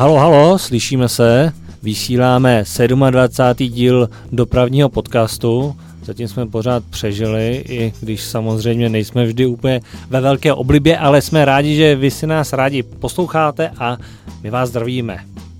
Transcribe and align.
Halo, 0.00 0.16
halo, 0.16 0.58
slyšíme 0.58 1.08
se. 1.08 1.52
Vysíláme 1.82 2.64
27. 3.10 3.68
díl 3.68 4.10
dopravního 4.32 4.88
podcastu. 4.88 5.76
Zatím 6.04 6.28
jsme 6.28 6.46
pořád 6.46 6.84
přežili, 6.90 7.64
i 7.68 7.92
když 8.00 8.24
samozřejmě 8.24 8.88
nejsme 8.88 9.24
vždy 9.24 9.46
úplně 9.46 9.80
ve 10.10 10.20
velké 10.20 10.52
oblibě, 10.52 10.98
ale 10.98 11.22
jsme 11.22 11.44
rádi, 11.44 11.76
že 11.76 11.96
vy 11.96 12.10
si 12.10 12.26
nás 12.26 12.52
rádi 12.52 12.82
posloucháte 12.82 13.70
a 13.78 13.96
my 14.42 14.50
vás 14.50 14.68
zdravíme. 14.68 15.18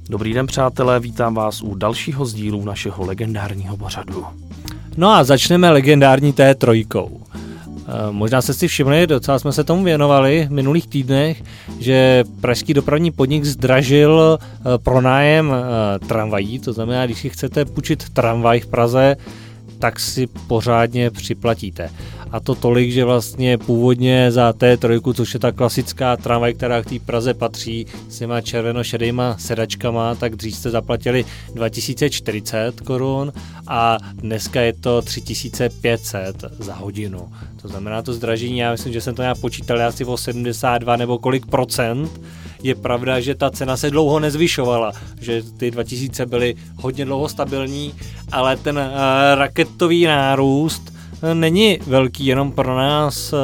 Dobrý 0.08 0.34
den, 0.34 0.46
přátelé, 0.46 1.00
vítám 1.00 1.34
vás 1.34 1.62
u 1.62 1.74
dalšího 1.74 2.24
z 2.24 2.34
dílů 2.34 2.64
našeho 2.64 3.06
legendárního 3.06 3.76
pořadu. 3.76 4.24
No 4.96 5.10
a 5.10 5.24
začneme 5.24 5.70
legendární 5.70 6.32
té 6.32 6.54
trojkou. 6.54 7.20
Možná 8.10 8.42
se 8.42 8.54
si 8.54 8.68
všimli, 8.68 9.06
docela 9.06 9.38
jsme 9.38 9.52
se 9.52 9.64
tomu 9.64 9.84
věnovali 9.84 10.46
v 10.48 10.52
minulých 10.52 10.86
týdnech, 10.86 11.42
že 11.78 12.24
pražský 12.40 12.74
dopravní 12.74 13.10
podnik 13.10 13.44
zdražil 13.44 14.38
eh, 14.40 14.78
pronájem 14.78 15.52
eh, 15.52 15.98
tramvají, 15.98 16.58
to 16.58 16.72
znamená, 16.72 17.06
když 17.06 17.18
si 17.18 17.28
chcete 17.28 17.64
půjčit 17.64 18.10
tramvaj 18.10 18.60
v 18.60 18.66
Praze, 18.66 19.16
tak 19.78 20.00
si 20.00 20.26
pořádně 20.26 21.10
připlatíte. 21.10 21.90
A 22.32 22.40
to 22.40 22.54
tolik, 22.54 22.92
že 22.92 23.04
vlastně 23.04 23.58
původně 23.58 24.32
za 24.32 24.50
T3, 24.52 25.14
což 25.14 25.34
je 25.34 25.40
ta 25.40 25.52
klasická 25.52 26.16
tramvaj, 26.16 26.54
která 26.54 26.82
k 26.82 26.86
té 26.86 26.98
Praze 26.98 27.34
patří, 27.34 27.86
s 28.08 28.18
těma 28.18 28.40
červeno-šedýma 28.40 29.36
sedačkama, 29.38 30.14
tak 30.14 30.36
dřív 30.36 30.56
jste 30.56 30.70
zaplatili 30.70 31.24
2040 31.54 32.80
korun 32.80 33.32
a 33.66 33.98
dneska 34.14 34.60
je 34.60 34.72
to 34.72 35.02
3500 35.02 36.44
za 36.58 36.74
hodinu. 36.74 37.32
To 37.62 37.68
znamená 37.68 38.02
to 38.02 38.12
zdražení, 38.12 38.58
já 38.58 38.72
myslím, 38.72 38.92
že 38.92 39.00
jsem 39.00 39.14
to 39.14 39.22
nějak 39.22 39.38
počítal 39.38 39.82
asi 39.82 40.04
o 40.04 40.16
72 40.16 40.96
nebo 40.96 41.18
kolik 41.18 41.46
procent. 41.46 42.20
Je 42.62 42.74
pravda, 42.74 43.20
že 43.20 43.34
ta 43.34 43.50
cena 43.50 43.76
se 43.76 43.90
dlouho 43.90 44.20
nezvyšovala, 44.20 44.92
že 45.20 45.42
ty 45.56 45.70
2000 45.70 46.26
byly 46.26 46.54
hodně 46.76 47.04
dlouho 47.04 47.28
stabilní, 47.28 47.94
ale 48.32 48.56
ten 48.56 48.78
uh, 48.78 48.84
raketový 49.34 50.04
nárůst 50.04 50.99
není 51.34 51.78
velký 51.86 52.26
jenom 52.26 52.52
pro 52.52 52.76
nás 52.76 53.32
uh, 53.32 53.38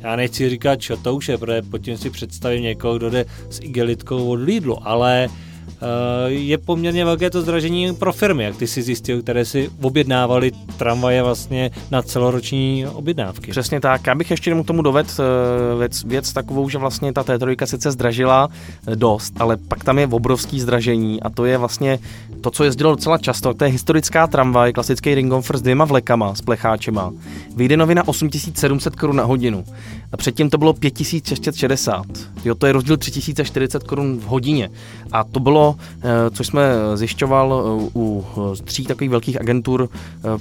já 0.00 0.16
nechci 0.16 0.50
říkat 0.50 0.80
čotouše, 0.80 1.38
protože 1.38 1.62
pod 1.62 1.78
tím 1.78 1.96
si 1.96 2.10
představím 2.10 2.62
někoho, 2.62 2.96
kdo 2.96 3.10
jde 3.10 3.24
s 3.50 3.60
igelitkou 3.60 4.28
od 4.28 4.34
Lidlu, 4.34 4.88
ale 4.88 5.28
uh, 5.30 5.34
Eh, 5.34 5.47
je 6.26 6.58
poměrně 6.58 7.04
velké 7.04 7.30
to 7.30 7.42
zdražení 7.42 7.94
pro 7.94 8.12
firmy, 8.12 8.44
jak 8.44 8.56
ty 8.56 8.66
si 8.66 8.82
zjistil, 8.82 9.22
které 9.22 9.44
si 9.44 9.70
objednávali 9.82 10.52
tramvaje 10.76 11.22
vlastně 11.22 11.70
na 11.90 12.02
celoroční 12.02 12.86
objednávky. 12.86 13.50
Přesně 13.50 13.80
tak. 13.80 14.06
Já 14.06 14.14
bych 14.14 14.30
ještě 14.30 14.54
k 14.54 14.66
tomu 14.66 14.82
dovedl 14.82 15.08
eh, 15.18 15.78
věc, 15.78 16.04
věc 16.04 16.32
takovou, 16.32 16.68
že 16.68 16.78
vlastně 16.78 17.12
ta 17.12 17.22
T3 17.22 17.66
sice 17.66 17.90
zdražila 17.90 18.48
eh, 18.86 18.96
dost, 18.96 19.34
ale 19.40 19.56
pak 19.56 19.84
tam 19.84 19.98
je 19.98 20.06
obrovský 20.06 20.60
zdražení 20.60 21.22
a 21.22 21.30
to 21.30 21.44
je 21.44 21.58
vlastně 21.58 21.98
to, 22.40 22.50
co 22.50 22.64
jezdilo 22.64 22.90
docela 22.90 23.18
často. 23.18 23.54
To 23.54 23.64
je 23.64 23.70
historická 23.70 24.26
tramvaj, 24.26 24.72
klasický 24.72 25.14
Ringofer 25.14 25.56
s 25.58 25.62
dvěma 25.62 25.84
vlekama, 25.84 26.34
s 26.34 26.40
plecháčema. 26.40 27.12
Vyjde 27.56 27.76
novina 27.76 28.08
8700 28.08 28.96
korun 28.96 29.16
na 29.16 29.24
hodinu. 29.24 29.64
A 30.12 30.16
předtím 30.16 30.50
to 30.50 30.58
bylo 30.58 30.72
5660. 30.72 32.06
Jo, 32.44 32.54
to 32.54 32.66
je 32.66 32.72
rozdíl 32.72 32.96
3040 32.96 33.82
korun 33.82 34.18
v 34.18 34.24
hodině. 34.24 34.70
A 35.12 35.24
to 35.24 35.40
bylo, 35.40 35.76
eh, 36.02 36.30
což 36.30 36.46
jsme 36.46 36.72
zjišťoval 36.94 37.54
eh, 37.54 37.90
u 37.94 38.24
eh, 38.36 38.62
tří 38.64 38.84
takových 38.84 39.10
velkých 39.10 39.40
agentur, 39.40 39.88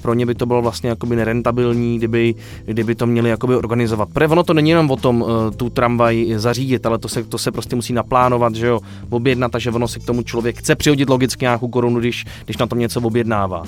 pro 0.02 0.14
ně 0.14 0.26
by 0.26 0.36
to 0.36 0.46
bylo 0.46 0.62
vlastně 0.62 0.90
jakoby 0.90 1.16
nerentabilní, 1.16 1.98
kdyby, 1.98 2.36
kdyby 2.66 2.96
to 2.96 3.06
měli 3.06 3.30
jakoby 3.30 3.56
organizovat. 3.56 4.10
Protože 4.14 4.28
ono 4.28 4.44
to 4.44 4.54
není 4.54 4.70
jenom 4.70 4.92
o 4.92 4.96
tom 4.96 5.26
tu 5.58 5.70
tramvaj 5.70 6.34
zařídit, 6.36 6.86
ale 6.86 6.98
to 6.98 7.10
se, 7.10 7.24
to 7.24 7.38
se 7.38 7.52
prostě 7.52 7.76
musí 7.76 7.94
naplánovat, 7.94 8.56
že 8.56 8.68
jo, 8.68 8.80
objednat 9.10 9.56
a 9.56 9.60
že 9.60 9.72
ono 9.72 9.88
si 9.88 10.00
k 10.00 10.06
tomu 10.06 10.24
člověk 10.24 10.58
chce 10.58 10.76
přihodit 10.76 11.10
logicky 11.10 11.46
nějakou 11.46 11.68
korunu, 11.68 12.00
když, 12.00 12.26
když 12.46 12.58
na 12.58 12.68
tom 12.68 12.80
něco 12.80 13.02
objednává. 13.02 13.64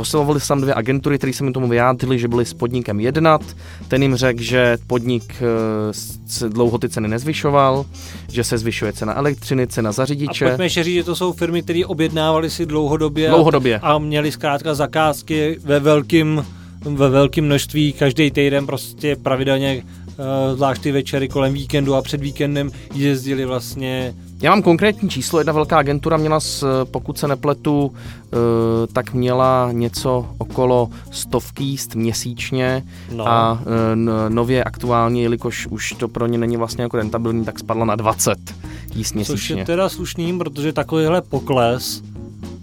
Oslovovali 0.00 0.40
se 0.40 0.48
tam 0.48 0.60
dvě 0.60 0.74
agentury, 0.74 1.18
které 1.18 1.32
se 1.32 1.44
mi 1.44 1.52
tomu 1.52 1.68
vyjádřili, 1.68 2.18
že 2.18 2.28
byli 2.28 2.44
s 2.44 2.54
podnikem 2.54 3.00
jednat. 3.00 3.42
Ten 3.88 4.02
jim 4.02 4.16
řekl, 4.16 4.42
že 4.42 4.78
podnik 5.00 5.42
se 6.26 6.48
dlouho 6.48 6.78
ty 6.78 6.88
ceny 6.88 7.08
nezvyšoval, 7.08 7.86
že 8.32 8.44
se 8.44 8.58
zvyšuje 8.58 8.92
cena 8.92 9.16
elektřiny, 9.16 9.66
cena 9.66 9.92
za 9.92 10.04
řidiče. 10.04 10.44
A 10.44 10.48
pojďme 10.48 10.64
ještě 10.64 10.84
říct, 10.84 10.94
že 10.94 11.04
to 11.04 11.16
jsou 11.16 11.32
firmy, 11.32 11.62
které 11.62 11.86
objednávali 11.86 12.50
si 12.50 12.66
dlouhodobě, 12.66 13.28
dlouhodobě. 13.28 13.78
A, 13.78 13.92
a 13.92 13.98
měli 13.98 14.32
zkrátka 14.32 14.74
zakázky 14.74 15.58
ve 15.64 15.80
velkým 15.80 16.44
ve 16.84 17.08
velkém 17.08 17.44
množství, 17.44 17.92
každý 17.92 18.30
týden 18.30 18.66
prostě 18.66 19.16
pravidelně, 19.16 19.82
eh, 19.82 20.09
zvlášť 20.54 20.82
ty 20.82 20.92
večery 20.92 21.28
kolem 21.28 21.52
víkendu 21.52 21.94
a 21.94 22.02
před 22.02 22.20
víkendem 22.20 22.70
jezdili 22.94 23.44
vlastně 23.44 24.14
já 24.42 24.50
mám 24.50 24.62
konkrétní 24.62 25.10
číslo, 25.10 25.40
jedna 25.40 25.52
velká 25.52 25.78
agentura 25.78 26.16
měla, 26.16 26.40
s, 26.40 26.84
pokud 26.84 27.18
se 27.18 27.28
nepletu, 27.28 27.92
eh, 27.94 28.36
tak 28.92 29.14
měla 29.14 29.68
něco 29.72 30.26
okolo 30.38 30.88
stovky 31.10 31.64
jíst 31.64 31.94
měsíčně 31.94 32.82
no. 33.12 33.28
a 33.28 33.62
eh, 33.62 33.96
nově 34.28 34.64
aktuálně, 34.64 35.22
jelikož 35.22 35.66
už 35.66 35.92
to 35.92 36.08
pro 36.08 36.26
ně 36.26 36.38
není 36.38 36.56
vlastně 36.56 36.82
jako 36.82 36.96
rentabilní, 36.96 37.44
tak 37.44 37.58
spadla 37.58 37.84
na 37.84 37.96
20 37.96 38.38
jíst 38.94 39.14
měsíčně. 39.14 39.36
Což 39.36 39.50
je 39.50 39.64
teda 39.64 39.88
slušným, 39.88 40.38
protože 40.38 40.72
takovýhle 40.72 41.22
pokles 41.22 42.02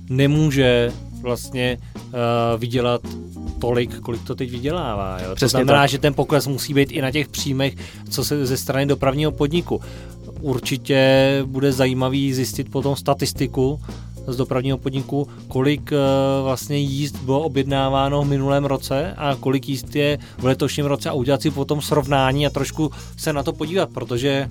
nemůže 0.10 0.92
vlastně 1.22 1.78
uh, 1.96 2.12
vydělat 2.60 3.02
tolik, 3.60 4.00
kolik 4.00 4.24
to 4.24 4.36
teď 4.36 4.52
vydělává. 4.52 5.20
Jo? 5.22 5.36
to 5.40 5.48
znamená, 5.48 5.82
tak. 5.82 5.90
že 5.90 5.98
ten 5.98 6.14
pokles 6.14 6.48
musí 6.48 6.74
být 6.74 6.92
i 6.92 7.02
na 7.02 7.12
těch 7.12 7.28
příjmech, 7.28 7.74
co 8.10 8.24
se 8.24 8.46
ze 8.46 8.58
strany 8.58 8.86
dopravního 8.86 9.32
podniku 9.32 9.82
určitě 10.42 11.42
bude 11.46 11.72
zajímavý 11.72 12.34
zjistit 12.34 12.72
potom 12.72 12.96
statistiku 12.96 13.80
z 14.28 14.36
dopravního 14.36 14.78
podniku, 14.78 15.28
kolik 15.48 15.92
eh, 15.92 15.98
vlastně 16.44 16.78
jízd 16.78 17.16
bylo 17.16 17.42
objednáváno 17.42 18.22
v 18.22 18.28
minulém 18.28 18.66
roce 18.66 19.14
a 19.18 19.36
kolik 19.36 19.70
jízd 19.70 19.96
je 19.96 20.20
v 20.38 20.46
letošním 20.46 20.86
roce 20.86 21.10
a 21.10 21.14
udělat 21.14 21.42
si 21.42 21.52
potom 21.52 21.82
srovnání 21.82 22.48
a 22.48 22.50
trošku 22.50 22.92
se 23.18 23.34
na 23.34 23.44
to 23.44 23.54
podívat, 23.54 23.90
protože 23.90 24.50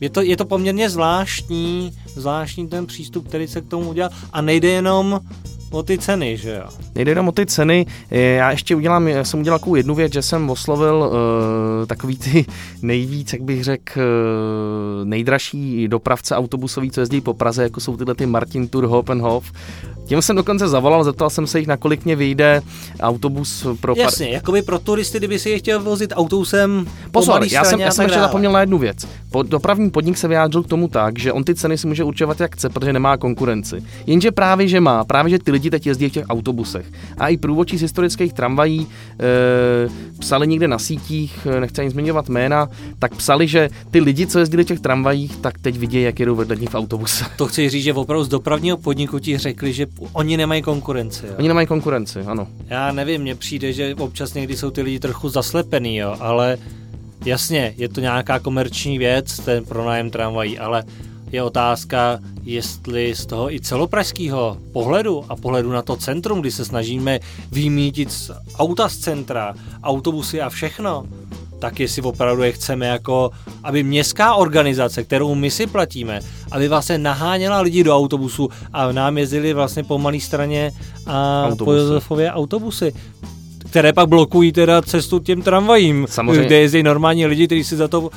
je 0.00 0.10
to, 0.10 0.22
je 0.22 0.36
to 0.36 0.44
poměrně 0.44 0.90
zvláštní, 0.90 1.92
zvláštní 2.14 2.68
ten 2.68 2.86
přístup, 2.86 3.28
který 3.28 3.48
se 3.48 3.60
k 3.60 3.68
tomu 3.68 3.90
udělal 3.90 4.10
a 4.32 4.40
nejde 4.40 4.68
jenom 4.68 5.20
o 5.72 5.82
ty 5.82 5.98
ceny, 5.98 6.36
že 6.36 6.50
jo? 6.50 6.68
Nejde 6.94 7.10
jenom 7.10 7.28
o 7.28 7.32
ty 7.32 7.46
ceny. 7.46 7.86
Já 8.10 8.50
ještě 8.50 8.76
udělám, 8.76 9.08
já 9.08 9.24
jsem 9.24 9.40
udělal 9.40 9.58
takovou 9.58 9.76
jednu 9.76 9.94
věc, 9.94 10.12
že 10.12 10.22
jsem 10.22 10.50
oslovil 10.50 11.10
uh, 11.10 11.86
takový 11.86 12.16
ty 12.16 12.46
nejvíc, 12.82 13.32
jak 13.32 13.42
bych 13.42 13.64
řekl, 13.64 14.00
uh, 14.00 15.04
nejdražší 15.04 15.88
dopravce 15.88 16.36
autobusový, 16.36 16.90
co 16.90 17.00
jezdí 17.00 17.20
po 17.20 17.34
Praze, 17.34 17.62
jako 17.62 17.80
jsou 17.80 17.96
tyhle 17.96 18.14
ty 18.14 18.26
Martin 18.26 18.68
Tour, 18.68 18.84
Hopenhof. 18.84 19.52
Těm 20.04 20.22
jsem 20.22 20.36
dokonce 20.36 20.68
zavolal, 20.68 21.04
zeptal 21.04 21.30
jsem 21.30 21.46
se 21.46 21.58
jich, 21.58 21.68
na 21.68 21.76
kolik 21.76 22.04
mě 22.04 22.16
vyjde 22.16 22.62
autobus 23.00 23.66
pro... 23.80 23.94
Jasně, 23.96 24.26
par... 24.26 24.34
jakoby 24.34 24.62
pro 24.62 24.78
turisty, 24.78 25.18
kdyby 25.18 25.38
si 25.38 25.50
je 25.50 25.58
chtěl 25.58 25.80
vozit 25.80 26.12
autobusem 26.16 26.86
Pozor, 27.10 27.44
já 27.50 27.64
jsem, 27.64 27.80
já 27.80 27.90
jsem 27.90 28.04
ještě 28.04 28.20
zapomněl 28.20 28.52
na 28.52 28.60
jednu 28.60 28.78
věc. 28.78 29.06
Po, 29.30 29.42
dopravní 29.42 29.90
podnik 29.90 30.18
se 30.18 30.28
vyjádřil 30.28 30.62
k 30.62 30.66
tomu 30.66 30.88
tak, 30.88 31.18
že 31.18 31.32
on 31.32 31.44
ty 31.44 31.54
ceny 31.54 31.78
si 31.78 31.86
může 31.86 32.04
určovat 32.04 32.40
jak 32.40 32.54
chce, 32.54 32.68
protože 32.68 32.92
nemá 32.92 33.16
konkurenci. 33.16 33.76
Jenže 34.06 34.30
právě, 34.30 34.68
že 34.68 34.80
má, 34.80 35.04
právě, 35.04 35.30
že 35.30 35.38
ty 35.38 35.50
lidi 35.50 35.61
teď 35.70 35.86
jezdí 35.86 36.08
v 36.08 36.12
těch 36.12 36.24
autobusech. 36.28 36.86
A 37.18 37.28
i 37.28 37.36
průvodčí 37.36 37.78
z 37.78 37.82
historických 37.82 38.32
tramvají 38.32 38.86
e, 39.20 40.12
psali 40.18 40.46
někde 40.46 40.68
na 40.68 40.78
sítích, 40.78 41.46
eh, 41.46 41.60
nechci 41.60 41.80
ani 41.80 41.90
zmiňovat 41.90 42.28
jména, 42.28 42.68
tak 42.98 43.14
psali, 43.14 43.48
že 43.48 43.68
ty 43.90 44.00
lidi, 44.00 44.26
co 44.26 44.38
jezdili 44.38 44.64
v 44.64 44.66
těch 44.66 44.80
tramvajích, 44.80 45.36
tak 45.36 45.58
teď 45.58 45.78
vidí, 45.78 46.02
jak 46.02 46.20
jedou 46.20 46.34
vedle 46.34 46.56
nich 46.56 46.70
v 46.70 46.74
autobuse. 46.74 47.24
To 47.36 47.46
chci 47.46 47.68
říct, 47.68 47.84
že 47.84 47.94
opravdu 47.94 48.24
z 48.24 48.28
dopravního 48.28 48.76
podniku 48.76 49.18
ti 49.18 49.38
řekli, 49.38 49.72
že 49.72 49.86
oni 50.12 50.36
nemají 50.36 50.62
konkurenci. 50.62 51.26
Jo? 51.26 51.32
Oni 51.38 51.48
nemají 51.48 51.66
konkurenci, 51.66 52.20
ano. 52.20 52.46
Já 52.68 52.92
nevím, 52.92 53.22
mně 53.22 53.34
přijde, 53.34 53.72
že 53.72 53.94
občas 53.94 54.34
někdy 54.34 54.56
jsou 54.56 54.70
ty 54.70 54.82
lidi 54.82 54.98
trochu 54.98 55.28
zaslepený, 55.28 55.96
jo, 55.96 56.16
ale 56.20 56.58
jasně, 57.24 57.74
je 57.76 57.88
to 57.88 58.00
nějaká 58.00 58.38
komerční 58.38 58.98
věc, 58.98 59.38
ten 59.38 59.64
pronájem 59.64 60.10
tramvají, 60.10 60.58
ale 60.58 60.84
je 61.32 61.42
otázka, 61.42 62.18
jestli 62.42 63.14
z 63.14 63.26
toho 63.26 63.54
i 63.54 63.60
celopražského 63.60 64.56
pohledu 64.72 65.24
a 65.28 65.36
pohledu 65.36 65.72
na 65.72 65.82
to 65.82 65.96
centrum, 65.96 66.40
kdy 66.40 66.50
se 66.50 66.64
snažíme 66.64 67.20
vymítit 67.52 68.12
z 68.12 68.30
auta 68.58 68.88
z 68.88 68.96
centra, 68.96 69.54
autobusy 69.82 70.40
a 70.40 70.48
všechno, 70.48 71.04
tak 71.58 71.80
jestli 71.80 72.02
opravdu 72.02 72.42
je 72.42 72.52
chceme 72.52 72.86
jako, 72.86 73.30
aby 73.64 73.82
městská 73.82 74.34
organizace, 74.34 75.04
kterou 75.04 75.34
my 75.34 75.50
si 75.50 75.66
platíme, 75.66 76.20
aby 76.50 76.68
vlastně 76.68 76.98
naháněla 76.98 77.60
lidi 77.60 77.84
do 77.84 77.96
autobusu 77.96 78.48
a 78.72 78.92
nám 78.92 79.18
jezdili 79.18 79.54
vlastně 79.54 79.84
po 79.84 79.98
malé 79.98 80.20
straně 80.20 80.72
a 81.06 81.44
autobusy. 81.46 81.64
po 81.64 81.72
Josefově 81.72 82.32
autobusy 82.32 82.92
které 83.72 83.92
pak 83.92 84.08
blokují 84.08 84.52
teda 84.52 84.82
cestu 84.82 85.18
těm 85.18 85.42
tramvajím, 85.42 86.06
Samozřejmě. 86.08 86.46
kde 86.46 86.60
jezdí 86.60 86.82
normální 86.82 87.26
lidi, 87.26 87.46
kteří 87.46 87.64
si 87.64 87.76
za 87.76 87.88
to 87.88 88.00
uh, 88.00 88.10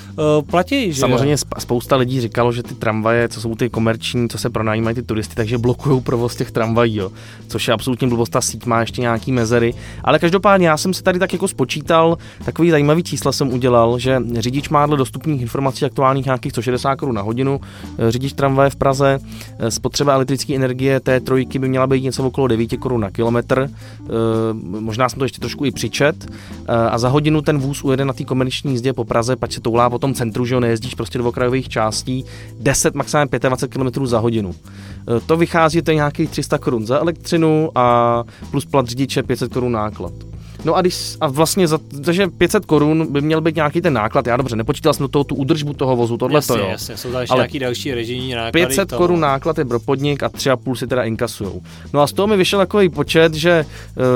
platí. 0.52 0.94
Že? 0.94 1.00
Samozřejmě 1.00 1.38
spousta 1.58 1.96
lidí 1.96 2.22
říkalo, 2.22 2.52
že 2.52 2.64
ty 2.64 2.76
tramvaje, 2.76 3.30
co 3.30 3.42
jsou 3.42 3.56
ty 3.56 3.70
komerční, 3.70 4.30
co 4.30 4.38
se 4.38 4.50
pronajímají 4.50 4.96
ty 4.96 5.04
turisty, 5.04 5.36
takže 5.36 5.58
blokují 5.58 6.02
provoz 6.02 6.36
těch 6.36 6.52
tramvají, 6.52 6.96
jo. 6.96 7.12
což 7.48 7.68
je 7.68 7.74
absolutně 7.74 8.08
blbost, 8.08 8.30
ta 8.30 8.42
síť 8.42 8.66
má 8.66 8.80
ještě 8.80 9.02
nějaký 9.02 9.32
mezery. 9.32 9.74
Ale 10.04 10.20
každopádně 10.20 10.68
já 10.68 10.78
jsem 10.78 10.94
si 10.94 11.04
tady 11.04 11.20
tak 11.20 11.34
jako 11.34 11.48
spočítal, 11.48 12.18
takový 12.46 12.72
zajímavý 12.72 13.04
čísla 13.04 13.32
jsem 13.32 13.54
udělal, 13.54 14.00
že 14.00 14.22
řidič 14.38 14.70
má 14.70 14.86
dle 14.86 14.98
dostupných 14.98 15.42
informací 15.42 15.86
aktuálních 15.86 16.26
nějakých 16.26 16.52
160 16.52 16.96
Kč 16.96 17.04
na 17.12 17.22
hodinu, 17.22 17.62
eh, 17.98 18.12
řidič 18.12 18.34
tramvaje 18.34 18.70
v 18.70 18.76
Praze, 18.76 19.20
eh, 19.60 19.72
spotřeba 19.72 20.14
elektrické 20.14 20.56
energie 20.56 21.00
té 21.00 21.20
trojky 21.20 21.60
by 21.60 21.70
měla 21.70 21.88
být 21.88 22.04
něco 22.04 22.24
okolo 22.24 22.48
9 22.48 22.78
Kč 22.78 22.98
na 22.98 23.12
kilometr, 23.12 23.70
možná 24.80 25.10
jsem 25.10 25.20
to 25.20 25.26
ještě 25.26 25.45
trošku 25.46 25.66
i 25.66 25.72
přičet, 25.72 26.32
a 26.68 26.98
za 26.98 27.10
hodinu 27.10 27.42
ten 27.42 27.58
vůz 27.58 27.84
ujede 27.84 28.06
na 28.06 28.14
té 28.14 28.24
komerční 28.24 28.72
jízdě 28.72 28.94
po 28.94 29.06
Praze, 29.06 29.36
pak 29.36 29.54
se 29.54 29.62
toulá 29.62 29.90
po 29.90 30.00
tom 30.00 30.14
centru, 30.14 30.46
že 30.46 30.56
ho 30.56 30.62
nejezdíš 30.62 30.96
prostě 30.96 31.18
do 31.18 31.26
okrajových 31.26 31.70
částí, 31.70 32.26
10, 32.60 32.96
maximálně 32.96 33.30
25 33.40 33.74
km 33.74 34.06
za 34.06 34.20
hodinu. 34.20 34.56
E, 35.18 35.20
to 35.20 35.38
vychází, 35.38 35.82
to 35.82 35.92
nějakých 35.92 36.30
300 36.30 36.58
korun 36.58 36.86
za 36.86 37.00
elektřinu 37.00 37.70
a 37.76 38.24
plus 38.52 38.66
plat 38.66 38.88
řidiče 38.88 39.24
500 39.24 39.54
korun 39.54 39.72
náklad. 39.72 40.14
No 40.66 40.76
a, 40.76 40.82
když, 40.82 41.18
a 41.22 41.28
vlastně 41.28 41.68
za, 41.68 41.80
takže 42.06 42.28
500 42.28 42.66
korun 42.66 43.08
by 43.14 43.22
měl 43.22 43.42
být 43.42 43.56
nějaký 43.56 43.82
ten 43.82 43.94
náklad. 43.94 44.28
Já 44.28 44.38
dobře, 44.38 44.56
nepočítal 44.56 44.94
jsem 44.94 45.04
do 45.04 45.08
toho 45.08 45.24
tu 45.24 45.36
údržbu 45.36 45.74
toho 45.74 45.96
vozu, 45.96 46.18
tohle 46.18 46.38
jasně, 46.38 46.56
to 46.56 46.62
jo. 46.62 46.68
Jasně, 46.70 46.98
jsou 46.98 47.12
další 47.12 47.30
Ale 47.30 47.40
nějaký 47.40 47.60
další 47.60 47.94
režijní 47.94 48.34
náklady. 48.34 48.52
500 48.52 48.92
korun 48.92 49.20
náklad 49.20 49.58
je 49.58 49.66
pro 49.66 49.80
podnik 49.80 50.24
a 50.24 50.30
3,5 50.30 50.76
si 50.76 50.88
teda 50.88 51.04
inkasujou. 51.04 51.62
No 51.94 52.02
a 52.02 52.08
z 52.08 52.14
toho 52.14 52.28
mi 52.28 52.38
vyšel 52.38 52.60
takový 52.60 52.90
počet, 52.90 53.34
že 53.34 53.52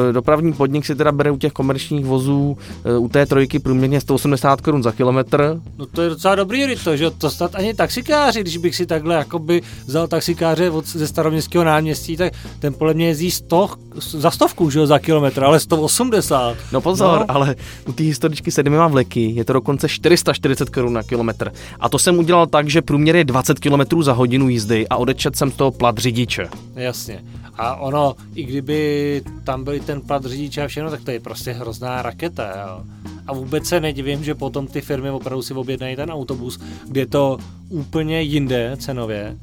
e, 0.10 0.14
dopravní 0.14 0.54
podnik 0.54 0.86
si 0.86 0.96
teda 0.96 1.12
bere 1.12 1.32
u 1.32 1.38
těch 1.38 1.54
komerčních 1.54 2.06
vozů 2.06 2.58
e, 2.86 2.98
u 2.98 3.10
té 3.10 3.26
trojky 3.26 3.60
průměrně 3.60 4.02
180 4.02 4.62
korun 4.62 4.84
za 4.84 4.92
kilometr. 4.92 5.62
No 5.78 5.86
to 5.86 6.02
je 6.02 6.10
docela 6.10 6.36
dobrý 6.36 6.76
to, 6.84 6.98
že 6.98 7.12
to 7.12 7.30
snad 7.30 7.56
ani 7.56 7.74
taxikáři, 7.74 8.42
když 8.42 8.58
bych 8.58 8.76
si 8.76 8.86
takhle 8.86 9.16
jakoby 9.16 9.62
vzal 9.86 10.08
taxikáře 10.08 10.70
od, 10.70 10.88
ze 10.88 11.08
staroměstského 11.08 11.64
náměstí, 11.64 12.18
tak 12.18 12.34
ten 12.60 12.74
podle 12.74 12.94
mě 12.94 13.08
jezdí 13.08 13.32
100, 13.32 13.70
za 13.96 14.32
stovku, 14.32 14.70
že 14.70 14.80
jo, 14.80 14.88
za 14.88 15.00
kilometr, 15.00 15.44
ale 15.44 15.60
180 15.60 16.39
60. 16.40 16.72
No 16.72 16.82
pozor, 16.82 17.20
no. 17.20 17.26
ale 17.28 17.56
u 17.88 17.94
té 17.94 18.04
historičky 18.04 18.52
se 18.52 18.64
dvěma 18.64 18.88
vleky 18.88 19.32
je 19.36 19.46
to 19.46 19.54
dokonce 19.54 19.90
440 19.90 20.70
korun 20.70 20.94
na 20.94 21.04
kilometr. 21.04 21.52
A 21.80 21.90
to 21.90 22.00
jsem 22.00 22.20
udělal 22.20 22.48
tak, 22.48 22.70
že 22.70 22.82
průměr 22.82 23.16
je 23.16 23.24
20 23.24 23.60
km 23.60 24.04
za 24.04 24.14
hodinu 24.14 24.50
jízdy 24.50 24.88
a 24.88 24.98
odečet 24.98 25.36
jsem 25.36 25.52
z 25.52 25.56
toho 25.56 25.72
plat 25.72 25.98
řidiče. 25.98 26.50
Jasně. 26.76 27.24
A 27.58 27.76
ono, 27.76 28.16
i 28.36 28.44
kdyby 28.44 29.22
tam 29.44 29.64
byl 29.64 29.80
ten 29.80 30.02
plat 30.02 30.26
řidiče 30.26 30.64
a 30.64 30.68
všechno, 30.68 30.90
tak 30.90 31.04
to 31.04 31.12
je 31.12 31.20
prostě 31.20 31.52
hrozná 31.52 32.02
raketa. 32.02 32.44
Jo. 32.62 32.84
A 33.28 33.34
vůbec 33.34 33.66
se 33.66 33.80
nedivím, 33.80 34.24
že 34.24 34.36
potom 34.36 34.68
ty 34.68 34.82
firmy 34.82 35.10
opravdu 35.10 35.42
si 35.42 35.54
objednají 35.54 35.96
ten 35.96 36.12
autobus, 36.12 36.60
kde 36.88 37.02
je 37.02 37.06
to 37.06 37.38
úplně 37.70 38.22
jinde 38.22 38.76
cenově 38.80 39.36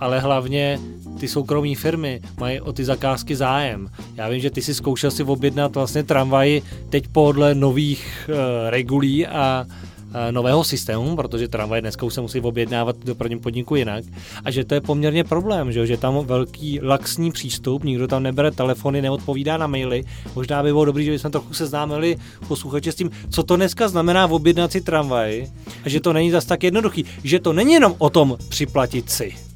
ale 0.00 0.20
hlavně 0.20 0.78
ty 1.20 1.28
soukromí 1.28 1.74
firmy 1.74 2.20
mají 2.38 2.60
o 2.60 2.72
ty 2.72 2.84
zakázky 2.84 3.36
zájem. 3.36 3.90
Já 4.16 4.28
vím, 4.28 4.40
že 4.40 4.50
ty 4.50 4.62
si 4.62 4.74
zkoušel 4.74 5.10
si 5.10 5.22
objednat 5.22 5.74
vlastně 5.74 6.02
tramvaj 6.02 6.62
teď 6.90 7.08
podle 7.08 7.54
nových 7.54 8.30
uh, 8.32 8.36
regulí 8.70 9.26
a 9.26 9.66
nového 10.30 10.64
systému, 10.64 11.16
protože 11.16 11.48
tramvaj 11.48 11.80
dneska 11.80 12.06
už 12.06 12.14
se 12.14 12.20
musí 12.20 12.40
objednávat 12.40 12.96
do 13.04 13.14
prvním 13.14 13.40
podniku 13.40 13.76
jinak 13.76 14.04
a 14.44 14.50
že 14.50 14.64
to 14.64 14.74
je 14.74 14.80
poměrně 14.80 15.24
problém, 15.24 15.72
že, 15.72 15.86
že 15.86 15.96
tam 15.96 16.26
velký 16.26 16.80
laxní 16.82 17.30
přístup, 17.32 17.84
nikdo 17.84 18.08
tam 18.08 18.22
nebere 18.22 18.50
telefony, 18.50 19.02
neodpovídá 19.02 19.56
na 19.56 19.66
maily. 19.66 20.04
Možná 20.34 20.62
by 20.62 20.72
bylo 20.72 20.84
dobré, 20.84 21.04
že 21.04 21.10
bychom 21.10 21.30
trochu 21.30 21.54
seznámili 21.54 22.16
posluchače 22.48 22.92
s 22.92 22.94
tím, 22.94 23.10
co 23.30 23.42
to 23.42 23.56
dneska 23.56 23.88
znamená 23.88 24.26
v 24.26 24.32
objednaci 24.32 24.80
tramvaj 24.80 25.46
a 25.84 25.88
že 25.88 26.00
to 26.00 26.12
není 26.12 26.30
zas 26.30 26.44
tak 26.44 26.62
jednoduchý, 26.62 27.04
že 27.24 27.38
to 27.38 27.52
není 27.52 27.72
jenom 27.72 27.94
o 27.98 28.10
tom 28.10 28.36
připlatit 28.48 29.10
si. 29.10 29.49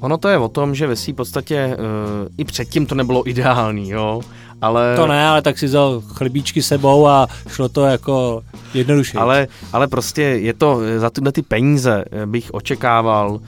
Ono 0.00 0.18
to 0.18 0.28
je 0.28 0.38
o 0.38 0.48
tom, 0.48 0.74
že 0.74 0.86
ve 0.86 0.96
v 0.96 1.12
podstatě 1.12 1.76
uh, 1.78 2.28
i 2.38 2.44
předtím 2.44 2.86
to 2.86 2.94
nebylo 2.94 3.28
ideální, 3.28 3.90
jo, 3.90 4.20
ale... 4.60 4.96
To 4.96 5.06
ne, 5.06 5.28
ale 5.28 5.42
tak 5.42 5.58
si 5.58 5.66
vzal 5.66 6.02
chlebíčky 6.06 6.62
sebou 6.62 7.06
a 7.06 7.28
šlo 7.48 7.68
to 7.68 7.84
jako 7.84 8.42
jednoduše. 8.74 9.18
Ale, 9.18 9.48
ale 9.72 9.86
prostě 9.86 10.22
je 10.22 10.54
to, 10.54 10.80
za 10.96 11.10
tyhle 11.10 11.32
ty 11.32 11.42
peníze 11.42 12.04
eh, 12.10 12.26
bych 12.26 12.54
očekával 12.54 13.30
uh, 13.30 13.40